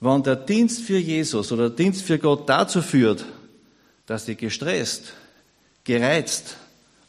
[0.01, 3.25] Wenn der Dienst für Jesus oder der Dienst für Gott dazu führt,
[4.07, 5.13] dass ich gestresst,
[5.85, 6.57] gereizt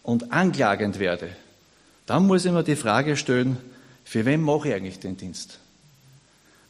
[0.03, 1.29] und anklagend werde,
[2.05, 3.57] dann muss ich mir die Frage stellen,
[4.03, 5.59] für wen mache ich eigentlich den Dienst?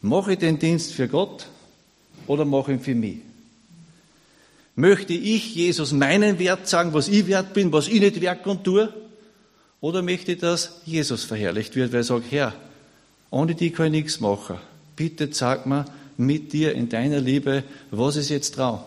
[0.01, 1.45] Mache ich den Dienst für Gott
[2.27, 3.17] oder mache ich ihn für mich?
[4.75, 8.63] Möchte ich Jesus meinen Wert sagen, was ich wert bin, was ich nicht wert und
[8.63, 8.93] tue?
[9.81, 12.53] Oder möchte ich, dass Jesus verherrlicht wird, weil ich sage, Herr,
[13.29, 14.57] ohne die kann ich nichts machen.
[14.95, 15.85] Bitte sag mir
[16.19, 18.79] mit dir in deiner Liebe, was ist jetzt dran?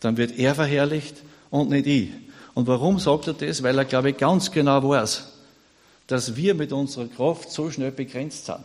[0.00, 1.16] Dann wird er verherrlicht
[1.50, 2.10] und nicht ich.
[2.54, 3.62] Und warum sagt er das?
[3.62, 5.24] Weil er, glaube ich, ganz genau weiß,
[6.06, 8.58] dass wir mit unserer Kraft so schnell begrenzt sind.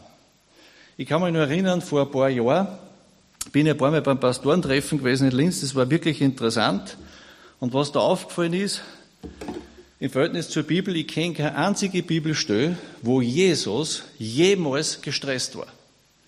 [0.98, 2.68] Ich kann mich nur erinnern, vor ein paar Jahren
[3.52, 6.98] bin ich ein paar Mal beim Pastorentreffen gewesen in Linz, das war wirklich interessant.
[7.60, 8.82] Und was da aufgefallen ist,
[10.00, 15.68] im Verhältnis zur Bibel, ich kenne keine einzige Bibelstelle, wo Jesus jemals gestresst war.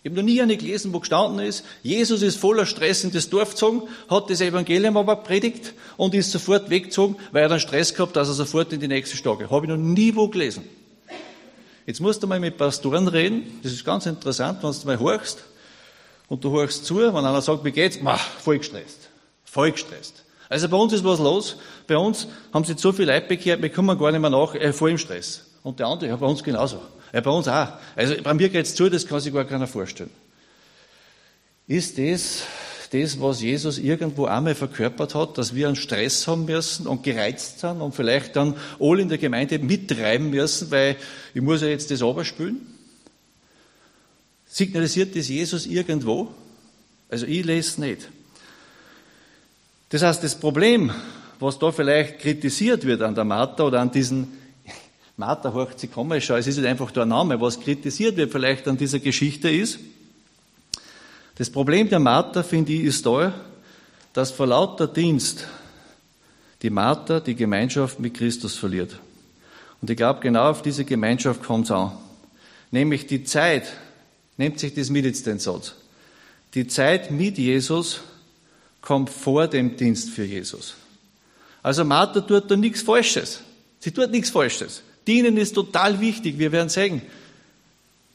[0.05, 3.27] Ich habe noch nie eine gelesen, wo gestanden ist, Jesus ist voller Stress in das
[3.27, 7.91] Dorf gezogen, hat das Evangelium aber predigt und ist sofort weggezogen, weil er dann Stress
[7.91, 9.49] gehabt, dass er sofort in die nächste Stage.
[9.49, 10.61] Habe ich noch nie wo gelesen.
[11.87, 15.43] Jetzt musst du mal mit Pastoren reden, das ist ganz interessant, wenn du mal horchst
[16.27, 17.99] und du horchst zu, wenn einer sagt, wie geht's?
[17.99, 19.09] Mach, voll gestresst.
[19.43, 20.23] Voll gestresst.
[20.49, 21.55] Also bei uns ist was los.
[21.87, 24.71] Bei uns haben sich so viele Leute bekehrt, wir kommen gar nicht mehr nach, äh,
[24.71, 25.45] voll im Stress.
[25.63, 26.79] Und der andere, ja, bei uns genauso.
[27.15, 27.69] Ja, bei uns auch.
[27.95, 30.09] Also bei mir geht's zu, das kann sich gar keiner vorstellen.
[31.65, 32.43] Ist das
[32.91, 37.61] das, was Jesus irgendwo einmal verkörpert hat, dass wir einen Stress haben müssen und gereizt
[37.61, 40.97] sind und vielleicht dann alle in der Gemeinde mittreiben müssen, weil
[41.33, 42.67] ich muss ja jetzt das spülen?
[44.45, 46.27] Signalisiert das Jesus irgendwo?
[47.07, 48.09] Also ich lese es nicht.
[49.87, 50.91] Das heißt, das Problem,
[51.39, 54.44] was da vielleicht kritisiert wird an der Martha oder an diesen
[55.17, 58.77] Martha horcht sie komisch, es ist nicht einfach der Name, was kritisiert wird vielleicht an
[58.77, 59.79] dieser Geschichte ist,
[61.35, 63.33] das Problem der Martha, finde ich, ist da,
[64.13, 65.47] dass vor lauter Dienst
[66.61, 68.97] die Martha die Gemeinschaft mit Christus verliert.
[69.81, 71.91] Und ich glaube, genau auf diese Gemeinschaft kommt es an.
[72.71, 73.73] Nämlich die Zeit,
[74.37, 75.75] nehmt sich das mit jetzt den Satz,
[76.53, 77.99] die Zeit mit Jesus
[78.81, 80.75] kommt vor dem Dienst für Jesus.
[81.61, 83.41] Also Martha tut da nichts Falsches.
[83.79, 84.81] Sie tut nichts Falsches.
[85.07, 86.39] Dienen ist total wichtig.
[86.39, 87.01] Wir werden sagen,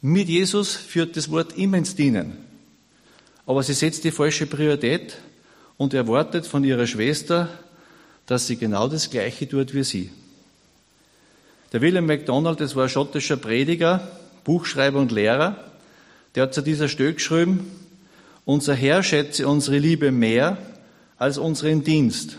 [0.03, 2.37] mit Jesus führt das Wort immer ins Dienen.
[3.47, 5.17] Aber sie setzt die falsche Priorität
[5.77, 7.49] und erwartet von ihrer Schwester,
[8.27, 10.11] dass sie genau das Gleiche tut wie sie.
[11.73, 14.09] Der William MacDonald, das war ein schottischer Prediger,
[14.45, 15.65] Buchschreiber und Lehrer,
[16.35, 17.71] der hat zu dieser Stelle geschrieben,
[18.45, 20.59] unser Herr schätze unsere Liebe mehr
[21.19, 22.39] als unseren Dienst.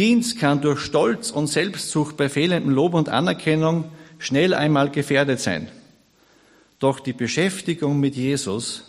[0.00, 3.84] Dienst kann durch Stolz und Selbstsucht bei fehlendem Lob und Anerkennung
[4.18, 5.68] schnell einmal gefährdet sein.
[6.78, 8.84] Doch die Beschäftigung mit Jesus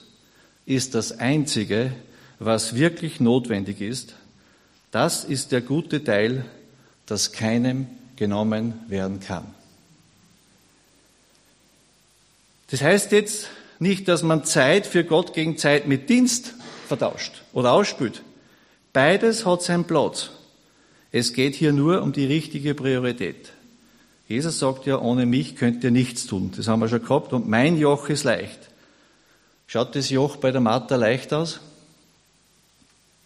[0.66, 1.92] ist das Einzige,
[2.40, 4.16] was wirklich notwendig ist.
[4.92, 6.46] Das ist der gute Teil,
[7.08, 9.54] das keinem genommen werden kann.
[12.70, 16.54] Das heißt jetzt nicht, dass man Zeit für Gott gegen Zeit mit Dienst
[16.88, 18.22] vertauscht oder ausspült.
[18.94, 20.30] Beides hat seinen Platz.
[21.12, 23.52] Es geht hier nur um die richtige Priorität.
[24.28, 26.52] Jesus sagt ja, ohne mich könnt ihr nichts tun.
[26.56, 27.34] Das haben wir schon gehabt.
[27.34, 28.60] Und mein Joch ist leicht.
[29.68, 31.60] Schaut das Joch bei der Martha leicht aus?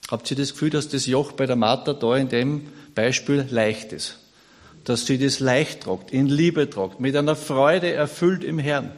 [0.10, 3.94] Habt ihr das Gefühl, dass das Joch bei der Martha da in dem Beispiel leicht
[3.94, 4.20] ist?
[4.84, 8.92] Dass sie das leicht tragt, in Liebe tragt, mit einer Freude erfüllt im Herrn.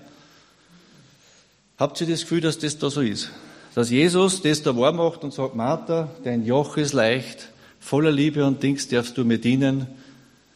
[1.78, 3.30] Habt ihr das Gefühl, dass das da so ist?
[3.76, 8.46] Dass Jesus das da wahr macht und sagt, Martha, dein Joch ist leicht, voller Liebe
[8.46, 9.88] und Dings darfst du mir dienen.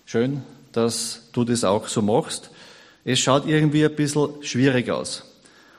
[0.05, 2.49] Schön, dass du das auch so machst.
[3.03, 5.23] Es schaut irgendwie ein bisschen schwierig aus.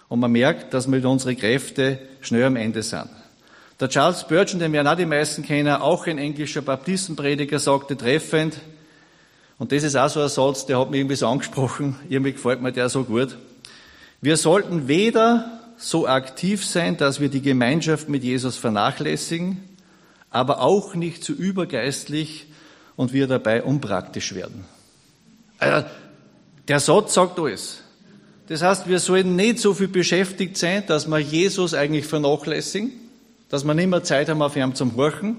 [0.09, 3.09] Und man merkt, dass wir mit unseren Kräften schnell am Ende sind.
[3.81, 8.61] Der Charles Spurgeon, den wir auch die meisten kennen, auch ein englischer Baptistenprediger, sagte treffend,
[9.59, 12.61] und das ist auch so ein Satz, der hat mich irgendwie so angesprochen, irgendwie gefällt
[12.61, 13.37] mir der so gut.
[14.21, 19.63] Wir sollten weder so aktiv sein, dass wir die Gemeinschaft mit Jesus vernachlässigen,
[20.33, 22.47] aber auch nicht zu übergeistlich
[22.97, 24.65] und wir dabei unpraktisch werden.
[25.59, 25.87] Also,
[26.67, 27.83] der Satz sagt alles.
[28.49, 32.91] Das heißt, wir sollen nicht so viel beschäftigt sein, dass wir Jesus eigentlich vernachlässigen,
[33.49, 35.37] dass wir nicht mehr Zeit haben auf ihn zum Horchen.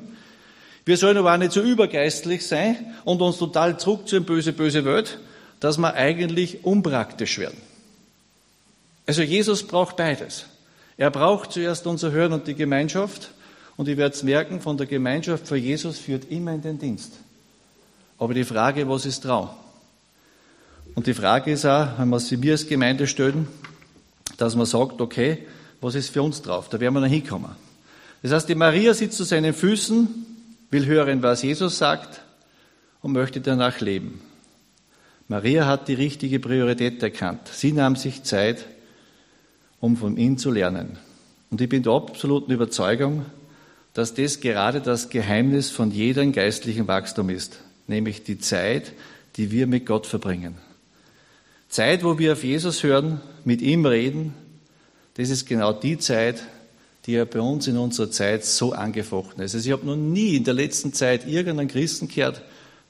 [0.86, 5.20] Wir sollen aber auch nicht so übergeistlich sein und uns total zurückziehen, böse, böse Welt,
[5.60, 7.58] dass wir eigentlich unpraktisch werden.
[9.06, 10.46] Also Jesus braucht beides.
[10.98, 13.32] Er braucht zuerst unser Hören und die Gemeinschaft
[13.76, 17.14] und ich werde es merken, von der Gemeinschaft für Jesus führt immer in den Dienst.
[18.18, 19.56] Aber die Frage, was ist Trau?
[20.96, 23.48] Und die Frage ist auch, wenn wir sie mir als Gemeinde stellen,
[24.38, 25.48] dass man sagt, okay,
[25.82, 26.70] was ist für uns drauf?
[26.70, 27.52] Da werden wir dann hinkommen.
[28.22, 30.08] Das heißt, die Maria sitzt zu seinen Füßen,
[30.70, 32.22] will hören, was Jesus sagt
[33.02, 34.22] und möchte danach leben.
[35.28, 37.48] Maria hat die richtige Priorität erkannt.
[37.52, 38.66] Sie nahm sich Zeit,
[39.80, 40.98] um von ihm zu lernen.
[41.50, 43.26] Und ich bin der absoluten Überzeugung,
[43.94, 48.94] dass das gerade das Geheimnis von jedem geistlichen Wachstum ist, nämlich die Zeit,
[49.36, 50.58] die wir mit Gott verbringen.
[51.70, 54.34] Zeit, wo wir auf Jesus hören, mit ihm reden,
[55.16, 56.44] das ist genau die Zeit,
[57.06, 59.54] die ja bei uns in unserer Zeit so angefochten ist.
[59.56, 62.42] Also ich habe noch nie in der letzten Zeit irgendeinen Christen gehört,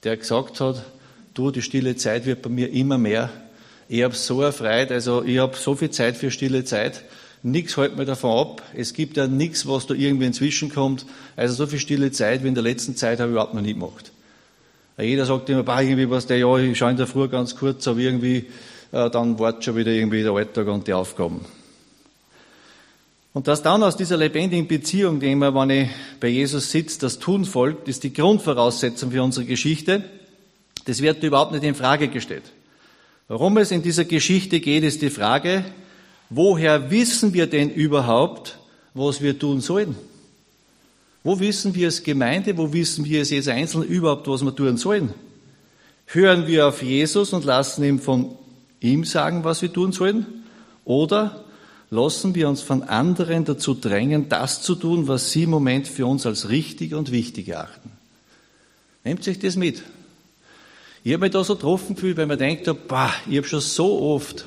[0.04, 0.84] der gesagt hat,
[1.34, 3.30] du, die stille Zeit wird bei mir immer mehr.
[3.90, 7.04] Ich habe so erfreut, also ich habe so viel Zeit für stille Zeit.
[7.46, 8.62] Nichts hält mir davon ab.
[8.74, 11.06] Es gibt ja nichts, was da irgendwie inzwischen kommt.
[11.36, 13.74] Also so viel stille Zeit wie in der letzten Zeit habe ich überhaupt noch nie
[13.74, 14.14] gemacht.
[14.98, 17.86] Jeder sagt immer, bah, irgendwie was der, ja, ich schaue in der Früh ganz kurz,
[17.88, 18.46] aber irgendwie,
[18.92, 21.42] äh, dann wartet schon wieder irgendwie der Alltag und die Aufgaben.
[23.34, 27.18] Und dass dann aus dieser lebendigen Beziehung, die immer, wenn ich bei Jesus sitze, das
[27.18, 30.04] Tun folgt, ist die Grundvoraussetzung für unsere Geschichte.
[30.86, 32.44] Das wird überhaupt nicht in Frage gestellt.
[33.28, 35.66] Warum es in dieser Geschichte geht, ist die Frage,
[36.30, 38.58] Woher wissen wir denn überhaupt,
[38.94, 39.96] was wir tun sollen?
[41.24, 44.78] Wo wissen wir als Gemeinde, wo wissen wir als jetzt Einzelne überhaupt, was wir tun
[44.78, 45.14] sollen?
[46.08, 48.36] Hören wir auf Jesus und lassen ihm von
[48.82, 50.26] ihm sagen, was wir tun sollen?
[50.84, 51.44] Oder
[51.90, 56.06] lassen wir uns von anderen dazu drängen, das zu tun, was sie im Moment für
[56.06, 57.92] uns als richtig und wichtig erachten?
[59.06, 59.82] Nehmt sich das mit.
[61.06, 64.02] Ich habe mich da so getroffen gefühlt, weil man denkt, bah, ich habe schon so
[64.02, 64.46] oft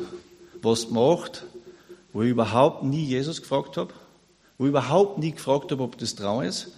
[0.62, 1.44] was gemacht,
[2.16, 3.92] wo ich überhaupt nie Jesus gefragt habe,
[4.56, 6.68] wo ich überhaupt nie gefragt habe, ob das Traum ist.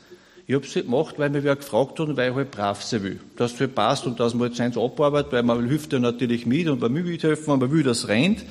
[0.49, 2.83] Ich habe es halt gemacht, weil mir wer gefragt hat und weil ich halt brav
[2.83, 3.21] sein will.
[3.37, 6.45] Dass es halt passt und dass man halt seins abarbeitet, weil man hilft ja natürlich
[6.45, 8.45] mit und man will mithelfen und man will, dass es rennt.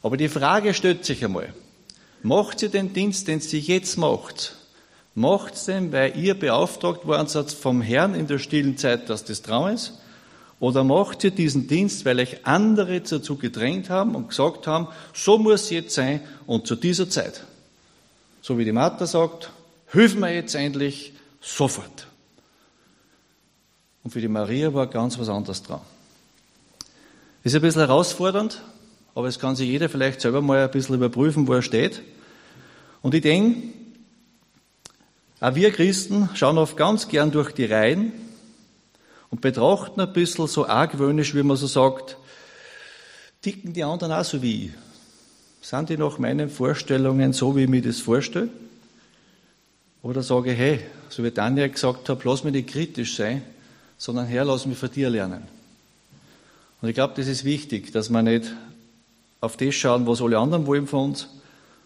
[0.00, 1.52] Aber die Frage stellt sich einmal.
[2.22, 4.54] Macht ihr den Dienst, den sie jetzt macht?
[5.16, 9.24] Macht es denn, weil ihr beauftragt worden seid vom Herrn in der stillen Zeit, dass
[9.24, 9.98] das Traum ist?
[10.62, 15.36] Oder macht ihr diesen Dienst, weil euch andere dazu gedrängt haben und gesagt haben, so
[15.36, 17.42] muss es jetzt sein und zu dieser Zeit.
[18.42, 19.50] So wie die Martha sagt,
[19.90, 22.06] hilf mir jetzt endlich sofort.
[24.04, 25.80] Und für die Maria war ganz was anderes dran.
[27.42, 28.62] Ist ein bisschen herausfordernd,
[29.16, 32.02] aber es kann sich jeder vielleicht selber mal ein bisschen überprüfen, wo er steht.
[33.02, 33.62] Und ich denke,
[35.40, 38.12] auch wir Christen schauen oft ganz gern durch die Reihen
[39.32, 42.18] und betrachten ein bisschen so argwöhnisch, wie man so sagt,
[43.40, 44.70] ticken die anderen auch so wie ich?
[45.62, 48.50] Sind die nach meinen Vorstellungen so, wie ich mir das vorstelle?
[50.02, 53.42] Oder sage ich, hey, so wie Daniel gesagt hat, lass mich nicht kritisch sein,
[53.96, 55.44] sondern Herr, lass mich von dir lernen.
[56.82, 58.52] Und ich glaube, das ist wichtig, dass wir nicht
[59.40, 61.28] auf das schauen, was alle anderen wollen von uns,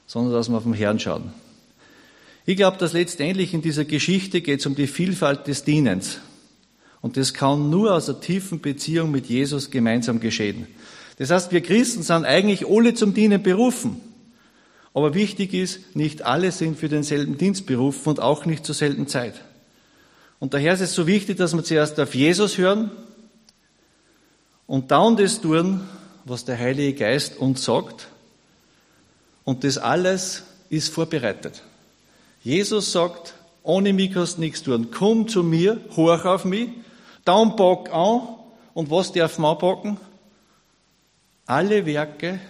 [0.09, 1.33] sondern dass wir auf den Herrn schauen.
[2.45, 6.19] Ich glaube, dass letztendlich in dieser Geschichte geht es um die Vielfalt des Dienens.
[7.07, 10.67] Und das kann nur aus einer tiefen Beziehung mit Jesus gemeinsam geschehen.
[11.19, 14.01] Das heißt, wir Christen sind eigentlich alle zum Dienen berufen.
[14.93, 19.07] Aber wichtig ist, nicht alle sind für denselben Dienst berufen und auch nicht zur selben
[19.07, 19.35] Zeit.
[20.41, 22.91] Und daher ist es so wichtig, dass wir zuerst auf Jesus hören
[24.67, 25.83] und dann das tun,
[26.25, 28.09] was der Heilige Geist uns sagt.
[29.45, 31.63] Und das alles ist vorbereitet.
[32.43, 34.89] Jesus sagt, ohne mich kannst du nichts tun.
[34.91, 36.71] Komm zu mir, horch auf mich,
[37.27, 38.23] dann pack an.
[38.73, 39.99] Und was darf man anpacken?
[41.47, 42.41] Alle Werke,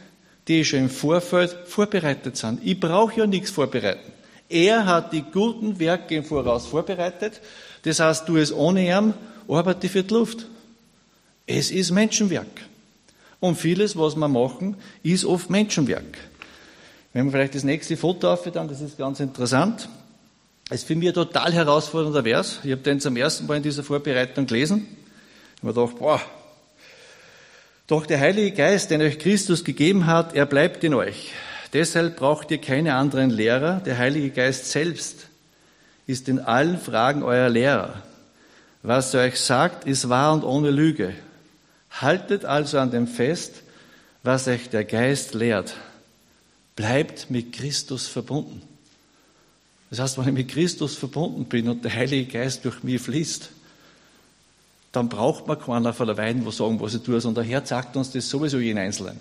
[0.49, 2.61] die schon im Vorfeld vorbereitet sind.
[2.65, 4.13] Ich brauche ja nichts vorbereiten.
[4.49, 7.41] Er hat die guten Werke im Voraus vorbereitet.
[7.83, 9.15] Das heißt, du es ohne ihn,
[9.49, 10.47] arbeite für die Luft.
[11.47, 12.47] Es ist Menschenwerk.
[13.41, 16.19] Und vieles, was wir machen, ist oft Menschenwerk.
[17.13, 19.89] Wenn wir vielleicht das nächste Foto aufhören, das ist ganz interessant.
[20.69, 22.59] Es ist für mich ein total herausfordernder Vers.
[22.65, 24.89] Ich habe den zum ersten Mal in dieser Vorbereitung gelesen.
[25.57, 26.21] Ich habe mir gedacht, boah,
[27.87, 31.31] doch der Heilige Geist, den euch Christus gegeben hat, er bleibt in euch.
[31.73, 33.81] Deshalb braucht ihr keine anderen Lehrer.
[33.85, 35.29] Der Heilige Geist selbst
[36.09, 38.03] ist in allen Fragen euer Lehrer.
[38.83, 41.15] Was er euch sagt, ist wahr und ohne Lüge.
[41.93, 43.63] Haltet also an dem fest,
[44.25, 45.77] was euch der Geist lehrt.
[46.75, 48.63] Bleibt mit Christus verbunden.
[49.91, 53.51] Das heißt, wenn ich mit Christus verbunden bin und der Heilige Geist durch mich fließt,
[54.93, 57.67] dann braucht man keiner von der Weiden, was sagen, was ich tue, sondern der Herr
[57.67, 59.21] sagt uns das sowieso jeden Einzelnen.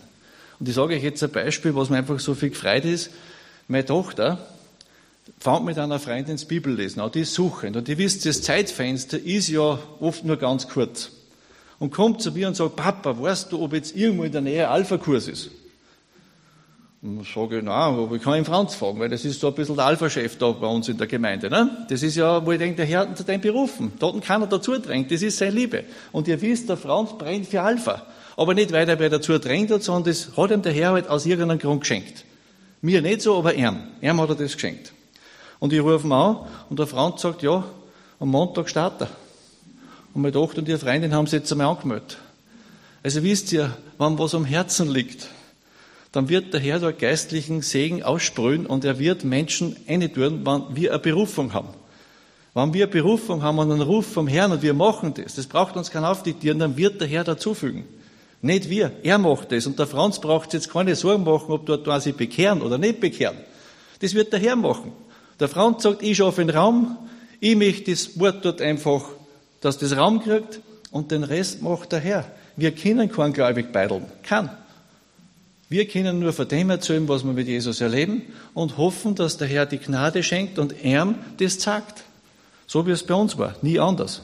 [0.60, 3.12] Und ich sage euch jetzt ein Beispiel, was mir einfach so viel gefreut ist.
[3.68, 4.40] Meine Tochter
[5.40, 7.76] fängt mit einer Freundin das Bibellesen an, die ist suchend.
[7.76, 11.12] Und ihr wisst, das Zeitfenster ist ja oft nur ganz kurz.
[11.78, 14.70] Und kommt zu mir und sagt, Papa, weißt du, ob jetzt irgendwo in der Nähe
[14.70, 15.50] Alpha-Kurs ist?
[17.06, 19.54] Und ich sage, nein, aber ich kann ihn Franz fragen, weil das ist so ein
[19.54, 21.52] bisschen der Alpha-Chef da bei uns in der Gemeinde.
[21.52, 21.86] Ne?
[21.88, 23.94] Das ist ja, wo ich denke, der Herr hat zu dem berufen.
[24.00, 25.12] Da hat keiner dazu drängt.
[25.12, 25.84] Das ist seine Liebe.
[26.12, 28.02] Und ihr wisst, der Franz brennt für Alpha.
[28.36, 31.08] Aber nicht, weil er wer dazu drängt hat, sondern das hat ihm der Herr halt
[31.08, 32.26] aus irgendeinem Grund geschenkt.
[32.82, 33.84] Mir nicht so, aber ihm.
[34.02, 34.92] Ihm hat er das geschenkt.
[35.60, 36.38] Und ich rufe ihn an
[36.72, 37.64] und der Franz sagt, ja,
[38.20, 39.10] am Montag startet er.
[40.16, 42.18] Und meine Tochter und ihre Freundin haben sich jetzt einmal angemeldet.
[43.04, 45.28] Also wisst ihr, wenn was am Herzen liegt,
[46.16, 50.92] dann wird der Herr dort geistlichen Segen aussprühen und er wird Menschen tun, wenn wir
[50.92, 51.68] eine Berufung haben.
[52.54, 55.46] Wenn wir eine Berufung haben und einen Ruf vom Herrn und wir machen das, das
[55.46, 57.84] braucht uns kein Aufdiktieren, dann wird der Herr dazufügen.
[58.42, 59.68] Nicht wir, er macht das.
[59.68, 63.36] Und der Franz braucht jetzt keine Sorgen machen, ob dort quasi bekehren oder nicht bekehren.
[64.00, 64.94] Das wird der Herr machen.
[65.42, 66.98] Der Franz sagt, ich schaffe den Raum,
[67.42, 69.04] ich möchte das Wort dort einfach,
[69.60, 72.26] dass das Raum kriegt und den Rest macht der Herr.
[72.56, 74.06] Wir können kein gläubig beideln.
[74.24, 74.50] Kann.
[75.68, 79.48] Wir können nur von dem erzählen, was wir mit Jesus erleben und hoffen, dass der
[79.48, 82.04] Herr die Gnade schenkt und er das sagt.
[82.68, 84.22] So wie es bei uns war, nie anders.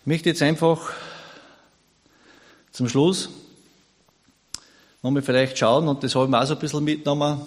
[0.00, 0.92] Ich möchte jetzt einfach
[2.72, 3.28] zum Schluss
[5.02, 7.42] nochmal vielleicht schauen, und das habe ich mir auch so ein bisschen mitgenommen.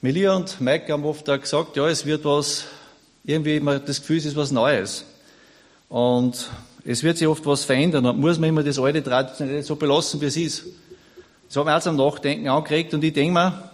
[0.00, 2.64] Melia und Mike haben oft auch gesagt, ja, es wird was,
[3.24, 5.04] irgendwie immer das Gefühl, es ist was Neues.
[5.88, 6.48] Und
[6.84, 8.04] es wird sich oft was verändern.
[8.04, 10.64] Dann muss man immer das alte Traditionelle so belassen, wie es ist.
[11.48, 13.70] Das hat mich auch zum Nachdenken angeregt und ich denke mir,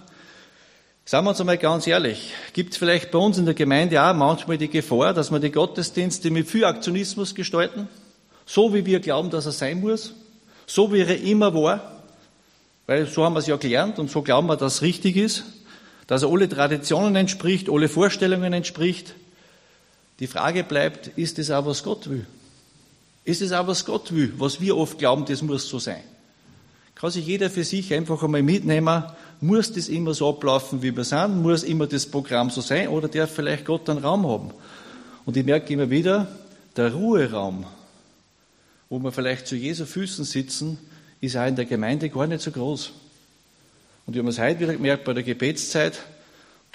[1.04, 4.14] sagen wir uns einmal ganz ehrlich, gibt es vielleicht bei uns in der Gemeinde auch
[4.14, 7.86] manchmal die Gefahr, dass wir die Gottesdienste mit viel Aktionismus gestalten,
[8.46, 10.14] so wie wir glauben, dass er sein muss,
[10.66, 12.02] so wie er immer war,
[12.86, 15.44] weil so haben wir es ja gelernt und so glauben wir, dass es richtig ist,
[16.06, 19.14] dass er alle Traditionen entspricht, alle Vorstellungen entspricht.
[20.18, 22.26] Die Frage bleibt, ist es auch, was Gott will?
[23.26, 26.00] Ist es auch, was Gott will, was wir oft glauben, das muss so sein?
[26.94, 29.04] Kann sich jeder für sich einfach einmal mitnehmen,
[29.42, 33.08] muss das immer so ablaufen, wie wir sind, muss immer das Programm so sein oder
[33.08, 34.50] darf vielleicht Gott einen Raum haben?
[35.26, 36.28] Und ich merke immer wieder,
[36.74, 37.66] der Ruheraum,
[38.88, 40.78] wo wir vielleicht zu Jesu Füßen sitzen,
[41.20, 42.92] ist auch in der Gemeinde gar nicht so groß.
[44.06, 45.98] Und wir haben es heute wieder gemerkt bei der Gebetszeit,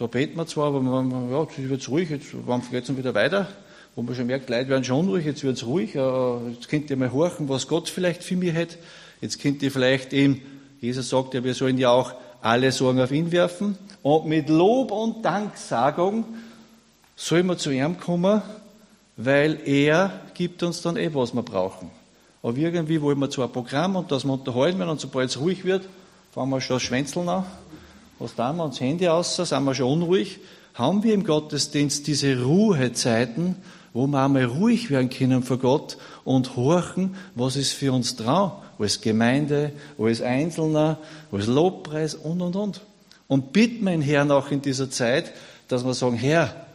[0.02, 2.32] Da beten wir zwar, aber man, ja, jetzt wird es ruhig, jetzt,
[2.72, 3.48] geht es wieder weiter?
[3.96, 6.98] Wo man schon merkt, Leute werden schon ruhig, jetzt wird es ruhig, jetzt könnt ihr
[6.98, 8.78] mal horchen, was Gott vielleicht für mich hat.
[9.20, 10.42] Jetzt könnt ihr vielleicht ihm,
[10.80, 13.78] Jesus sagt ja, wir sollen ja auch alle Sorgen auf ihn werfen.
[14.02, 16.26] Und mit Lob und Danksagung
[17.16, 18.42] sollen wir zu ihm kommen,
[19.18, 21.92] weil er gibt uns dann eh, was wir brauchen.
[22.42, 25.40] Aber irgendwie wollen wir zwar ein Programm und das wir unterhalten werden und sobald es
[25.40, 25.88] ruhig wird,
[26.32, 27.46] fangen wir schon das Schwänzeln an.
[28.18, 30.40] Was tun wir uns Handy aus, sind wir schon unruhig.
[30.74, 33.58] Haben wir im Gottesdienst diese Ruhezeiten,
[33.94, 38.52] wo wir einmal ruhig werden können vor Gott und horchen, was ist für uns dran,
[38.80, 40.98] als Gemeinde, als Einzelner,
[41.32, 42.82] als Lobpreis und, und, und.
[43.28, 45.32] Und bitten den Herrn auch in dieser Zeit,
[45.68, 46.66] dass wir sagen, Herr,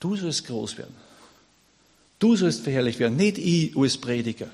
[0.00, 0.94] du sollst groß werden.
[2.18, 4.48] Du sollst verherrlicht werden, nicht ich als Prediger,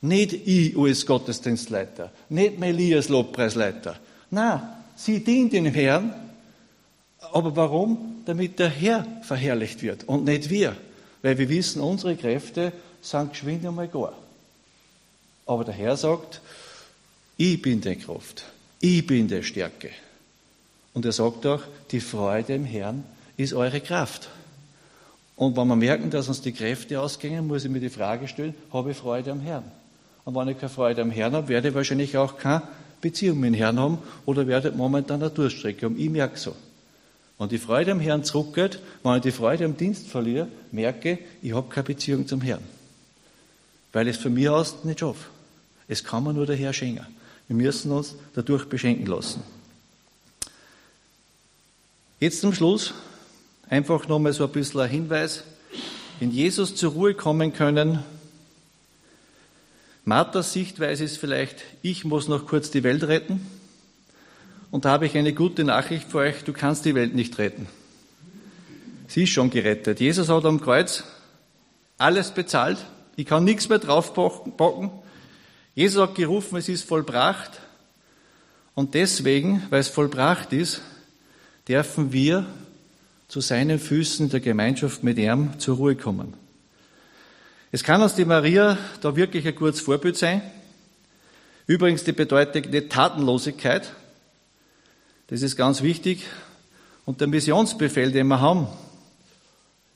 [0.00, 3.96] nicht ich als Gottesdienstleiter, nicht Meli als Lobpreisleiter.
[4.30, 6.14] Na, sie dient dem Herrn,
[7.32, 8.13] aber warum?
[8.26, 10.76] Damit der Herr verherrlicht wird und nicht wir.
[11.22, 14.14] Weil wir wissen, unsere Kräfte sind geschwind einmal gar.
[15.46, 16.40] Aber der Herr sagt,
[17.36, 18.44] ich bin die Kraft,
[18.80, 19.90] ich bin die Stärke.
[20.94, 23.04] Und er sagt auch, die Freude im Herrn
[23.36, 24.28] ist eure Kraft.
[25.36, 28.54] Und wenn wir merken, dass uns die Kräfte ausgehen, muss ich mir die Frage stellen,
[28.72, 29.64] habe ich Freude am Herrn?
[30.24, 32.62] Und wenn ich keine Freude am Herrn habe, werde ich wahrscheinlich auch keine
[33.00, 35.98] Beziehung mit dem Herrn haben oder werde momentan eine Durststrecke haben.
[35.98, 36.54] Ich merke so.
[37.38, 41.52] Wenn die Freude am Herrn zurückgeht, wenn ich die Freude am Dienst verliere, merke, ich
[41.52, 42.62] habe keine Beziehung zum Herrn.
[43.92, 45.26] Weil es von mir aus nicht schaffe.
[45.88, 47.06] Es kann man nur der Herr schenken.
[47.48, 49.42] Wir müssen uns dadurch beschenken lassen.
[52.20, 52.94] Jetzt zum Schluss
[53.68, 55.44] Einfach nochmal so ein bisschen ein Hinweis.
[56.20, 58.00] In Jesus zur Ruhe kommen können.
[60.04, 63.44] Marthas Sichtweise ist vielleicht, ich muss noch kurz die Welt retten.
[64.74, 67.68] Und da habe ich eine gute Nachricht für euch, du kannst die Welt nicht retten.
[69.06, 70.00] Sie ist schon gerettet.
[70.00, 71.04] Jesus hat am Kreuz
[71.96, 72.78] alles bezahlt.
[73.14, 74.90] Ich kann nichts mehr draufpacken.
[75.76, 77.52] Jesus hat gerufen, es ist vollbracht.
[78.74, 80.82] Und deswegen, weil es vollbracht ist,
[81.68, 82.44] dürfen wir
[83.28, 86.34] zu seinen Füßen der Gemeinschaft mit ihm zur Ruhe kommen.
[87.70, 90.42] Es kann uns die Maria da wirklich ein gutes Vorbild sein.
[91.68, 93.92] Übrigens, die bedeutet nicht Tatenlosigkeit.
[95.34, 96.22] Das ist ganz wichtig.
[97.04, 98.68] Und der Missionsbefehl, den wir haben,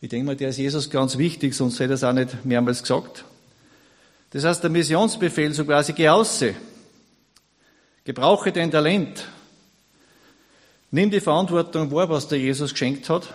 [0.01, 2.83] ich denke mal, der ist Jesus ganz wichtig, sonst hätte er es auch nicht mehrmals
[2.83, 3.25] gesagt.
[4.31, 6.43] Das heißt, der Missionsbefehl so quasi, geh raus,
[8.03, 9.29] gebrauche dein Talent,
[10.91, 13.33] Nimm die Verantwortung wahr, was der Jesus geschenkt hat.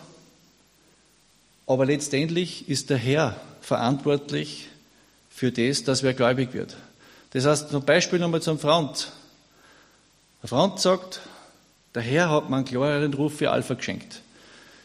[1.67, 4.67] Aber letztendlich ist der Herr verantwortlich
[5.29, 6.75] für das, dass wer gläubig wird.
[7.29, 9.13] Das heißt, zum Beispiel nochmal zum Franz.
[10.41, 11.21] Der Franz sagt,
[11.95, 14.21] der Herr hat mir einen klareren Ruf für Alpha geschenkt.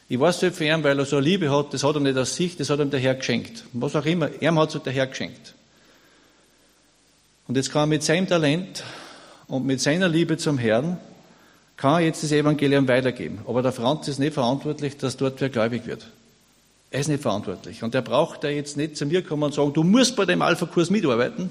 [0.09, 2.17] Ich weiß nicht für ihn, weil er so eine Liebe hat, das hat er nicht
[2.17, 3.65] aus sich, das hat ihm der Herr geschenkt.
[3.73, 5.55] Was auch immer, er hat es der Herr geschenkt.
[7.47, 8.85] Und jetzt kann er mit seinem Talent
[9.47, 10.99] und mit seiner Liebe zum Herrn
[11.77, 13.41] kann er jetzt das Evangelium weitergeben.
[13.47, 16.07] Aber der Franz ist nicht verantwortlich, dass dort wer gläubig wird.
[16.91, 17.83] Er ist nicht verantwortlich.
[17.83, 20.43] Und er braucht da jetzt nicht zu mir kommen und sagen, du musst bei dem
[20.43, 21.51] Alpha-Kurs mitarbeiten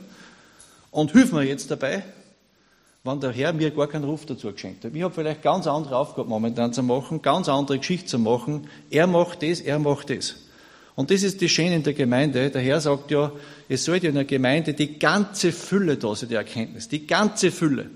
[0.92, 2.04] und hilf mir jetzt dabei,
[3.08, 4.94] wenn der Herr mir gar keinen Ruf dazu geschenkt hat.
[4.94, 8.68] Ich habe vielleicht ganz andere Aufgaben momentan zu machen, ganz andere Geschichte zu machen.
[8.90, 10.36] Er macht das, er macht das.
[10.96, 12.50] Und das ist die Schöne in der Gemeinde.
[12.50, 13.32] Der Herr sagt ja,
[13.70, 17.90] es sollte in der Gemeinde die ganze Fülle da sein, die Erkenntnis, die ganze Fülle.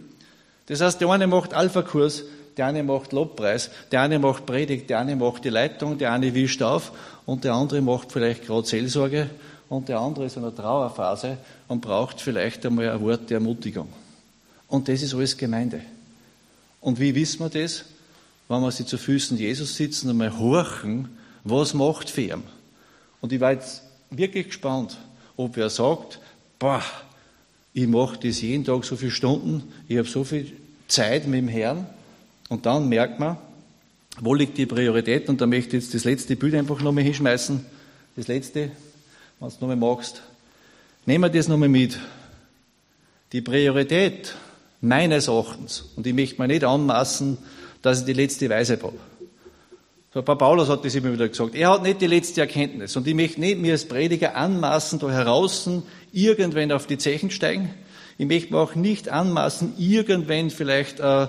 [0.68, 2.24] Das heißt, der eine macht Alpha-Kurs,
[2.56, 6.34] der eine macht Lobpreis, der eine macht Predigt, der eine macht die Leitung, der eine
[6.34, 6.92] wischt auf
[7.26, 9.30] und der andere macht vielleicht gerade Seelsorge
[9.68, 11.38] und der andere ist in einer Trauerphase
[11.68, 13.88] und braucht vielleicht einmal ein Wort der Ermutigung.
[14.72, 15.82] Und das ist alles Gemeinde.
[16.80, 17.84] Und wie wissen wir das?
[18.48, 21.10] Wenn wir sie zu Füßen Jesus sitzen und mal horchen,
[21.44, 22.44] was macht für ihn?
[23.20, 24.98] Und ich war jetzt wirklich gespannt,
[25.36, 26.20] ob er sagt,
[26.58, 26.82] boah,
[27.74, 30.54] ich mache das jeden Tag so viele Stunden, ich habe so viel
[30.88, 31.86] Zeit mit dem Herrn
[32.48, 33.36] und dann merkt man,
[34.22, 37.66] wo liegt die Priorität und da möchte ich jetzt das letzte Bild einfach nochmal hinschmeißen.
[38.16, 38.72] Das letzte,
[39.40, 40.22] wenn du nochmal magst.
[41.06, 42.00] Nehmen wir das nochmal mit.
[43.34, 44.34] Die Priorität
[44.82, 47.38] meines Erachtens, und ich möchte mir nicht anmaßen,
[47.82, 48.98] dass ich die letzte Weisheit habe.
[50.14, 51.56] So, Paulus hat das immer wieder gesagt.
[51.56, 52.98] Er hat nicht die letzte Erkenntnis.
[52.98, 55.70] Und ich möchte nicht mir als Prediger anmaßen, da heraus
[56.12, 57.74] irgendwann auf die Zechen steigen.
[58.18, 61.28] Ich möchte mir auch nicht anmaßen, irgendwann vielleicht äh, äh,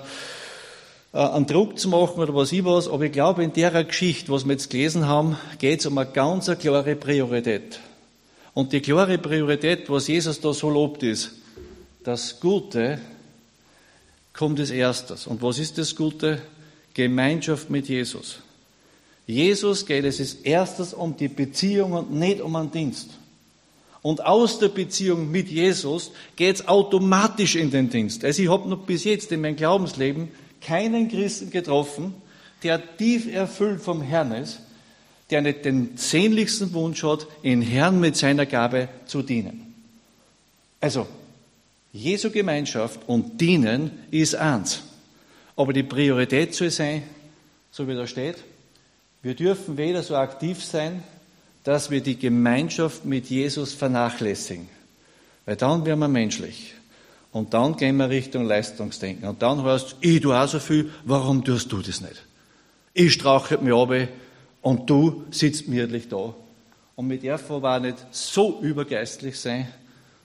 [1.13, 4.45] einen Druck zu machen oder was ich was, aber ich glaube, in der Geschichte, was
[4.45, 7.79] wir jetzt gelesen haben, geht es um eine ganz klare Priorität.
[8.53, 11.31] Und die klare Priorität, was Jesus da so lobt, ist,
[12.03, 12.99] das Gute
[14.33, 15.27] kommt als erstes.
[15.27, 16.41] Und was ist das Gute?
[16.93, 18.39] Gemeinschaft mit Jesus.
[19.25, 23.09] Jesus geht es als erstes um die Beziehung und nicht um einen Dienst.
[24.01, 28.25] Und aus der Beziehung mit Jesus geht es automatisch in den Dienst.
[28.25, 30.27] Also ich habe noch bis jetzt in meinem Glaubensleben
[30.61, 32.13] keinen Christen getroffen,
[32.63, 34.59] der tief erfüllt vom Herrn ist,
[35.29, 39.73] der nicht den sehnlichsten Wunsch hat, den Herrn mit seiner Gabe zu dienen.
[40.81, 41.07] Also,
[41.93, 44.81] Jesu Gemeinschaft und Dienen ist eins.
[45.55, 47.03] Aber die Priorität soll sein,
[47.71, 48.37] so wie da steht,
[49.21, 51.03] wir dürfen weder so aktiv sein,
[51.63, 54.67] dass wir die Gemeinschaft mit Jesus vernachlässigen.
[55.45, 56.73] Weil dann werden wir menschlich.
[57.31, 59.27] Und dann gehen wir Richtung Leistungsdenken.
[59.29, 62.25] Und dann heißt es, ich tue auch so viel, warum tust du das nicht?
[62.93, 64.09] Ich strauche mich ab
[64.61, 66.33] und du sitzt mirlich da.
[66.95, 69.67] Und mit der auch nicht so übergeistlich sein,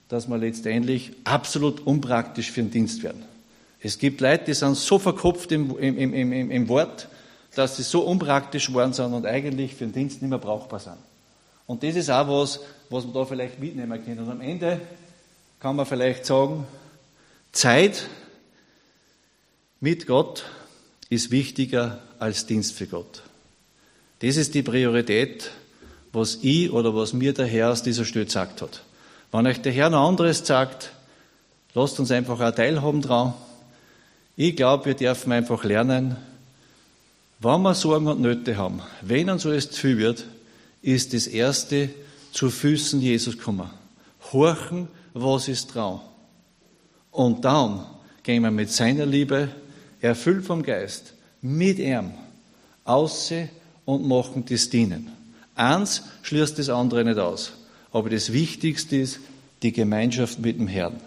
[0.09, 3.25] dass wir letztendlich absolut unpraktisch für den Dienst werden.
[3.81, 7.09] Es gibt Leute, die sind so verkopft im, im, im, im, Wort,
[7.55, 10.97] dass sie so unpraktisch geworden sind und eigentlich für den Dienst nicht mehr brauchbar sind.
[11.67, 14.19] Und das ist auch was, was man da vielleicht mitnehmen kann.
[14.19, 14.81] Und am Ende
[15.61, 16.67] kann man vielleicht sagen,
[17.53, 18.09] Zeit
[19.81, 20.45] mit Gott
[21.09, 23.23] ist wichtiger als Dienst für Gott.
[24.21, 25.51] Das ist die Priorität,
[26.13, 28.83] was ich oder was mir der Herr aus dieser Stelle gesagt hat.
[29.31, 30.93] Wenn euch der Herr noch anderes sagt,
[31.75, 33.35] lasst uns einfach auch teilhaben dran.
[34.37, 36.17] Ich glaube, wir dürfen einfach lernen,
[37.41, 40.25] wenn wir Sorgen und Nöte haben, wenn uns alles zu viel wird,
[40.83, 41.91] ist das Erste
[42.33, 43.71] zu Füßen Jesus kommen.
[44.33, 46.01] Horchen, was ist dran.
[47.11, 47.85] Und dann
[48.23, 49.49] gehen wir mit seiner Liebe,
[50.01, 52.13] erfüllt vom Geist, mit ihm,
[52.85, 53.51] aussehen
[53.85, 55.11] und machen das Dienen.
[55.55, 57.53] Eins schließt das andere nicht aus.
[57.93, 59.21] Aber das Wichtigste ist
[59.63, 61.01] die Gemeinschaft mit dem Herrn.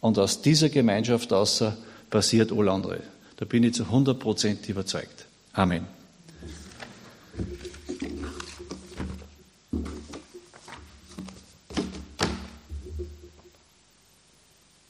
[0.00, 1.76] Und aus dieser Gemeinschaft außer
[2.10, 3.00] passiert alles andere.
[3.36, 5.26] Da bin ich zu 100 Prozent überzeugt.
[5.52, 5.95] Amen.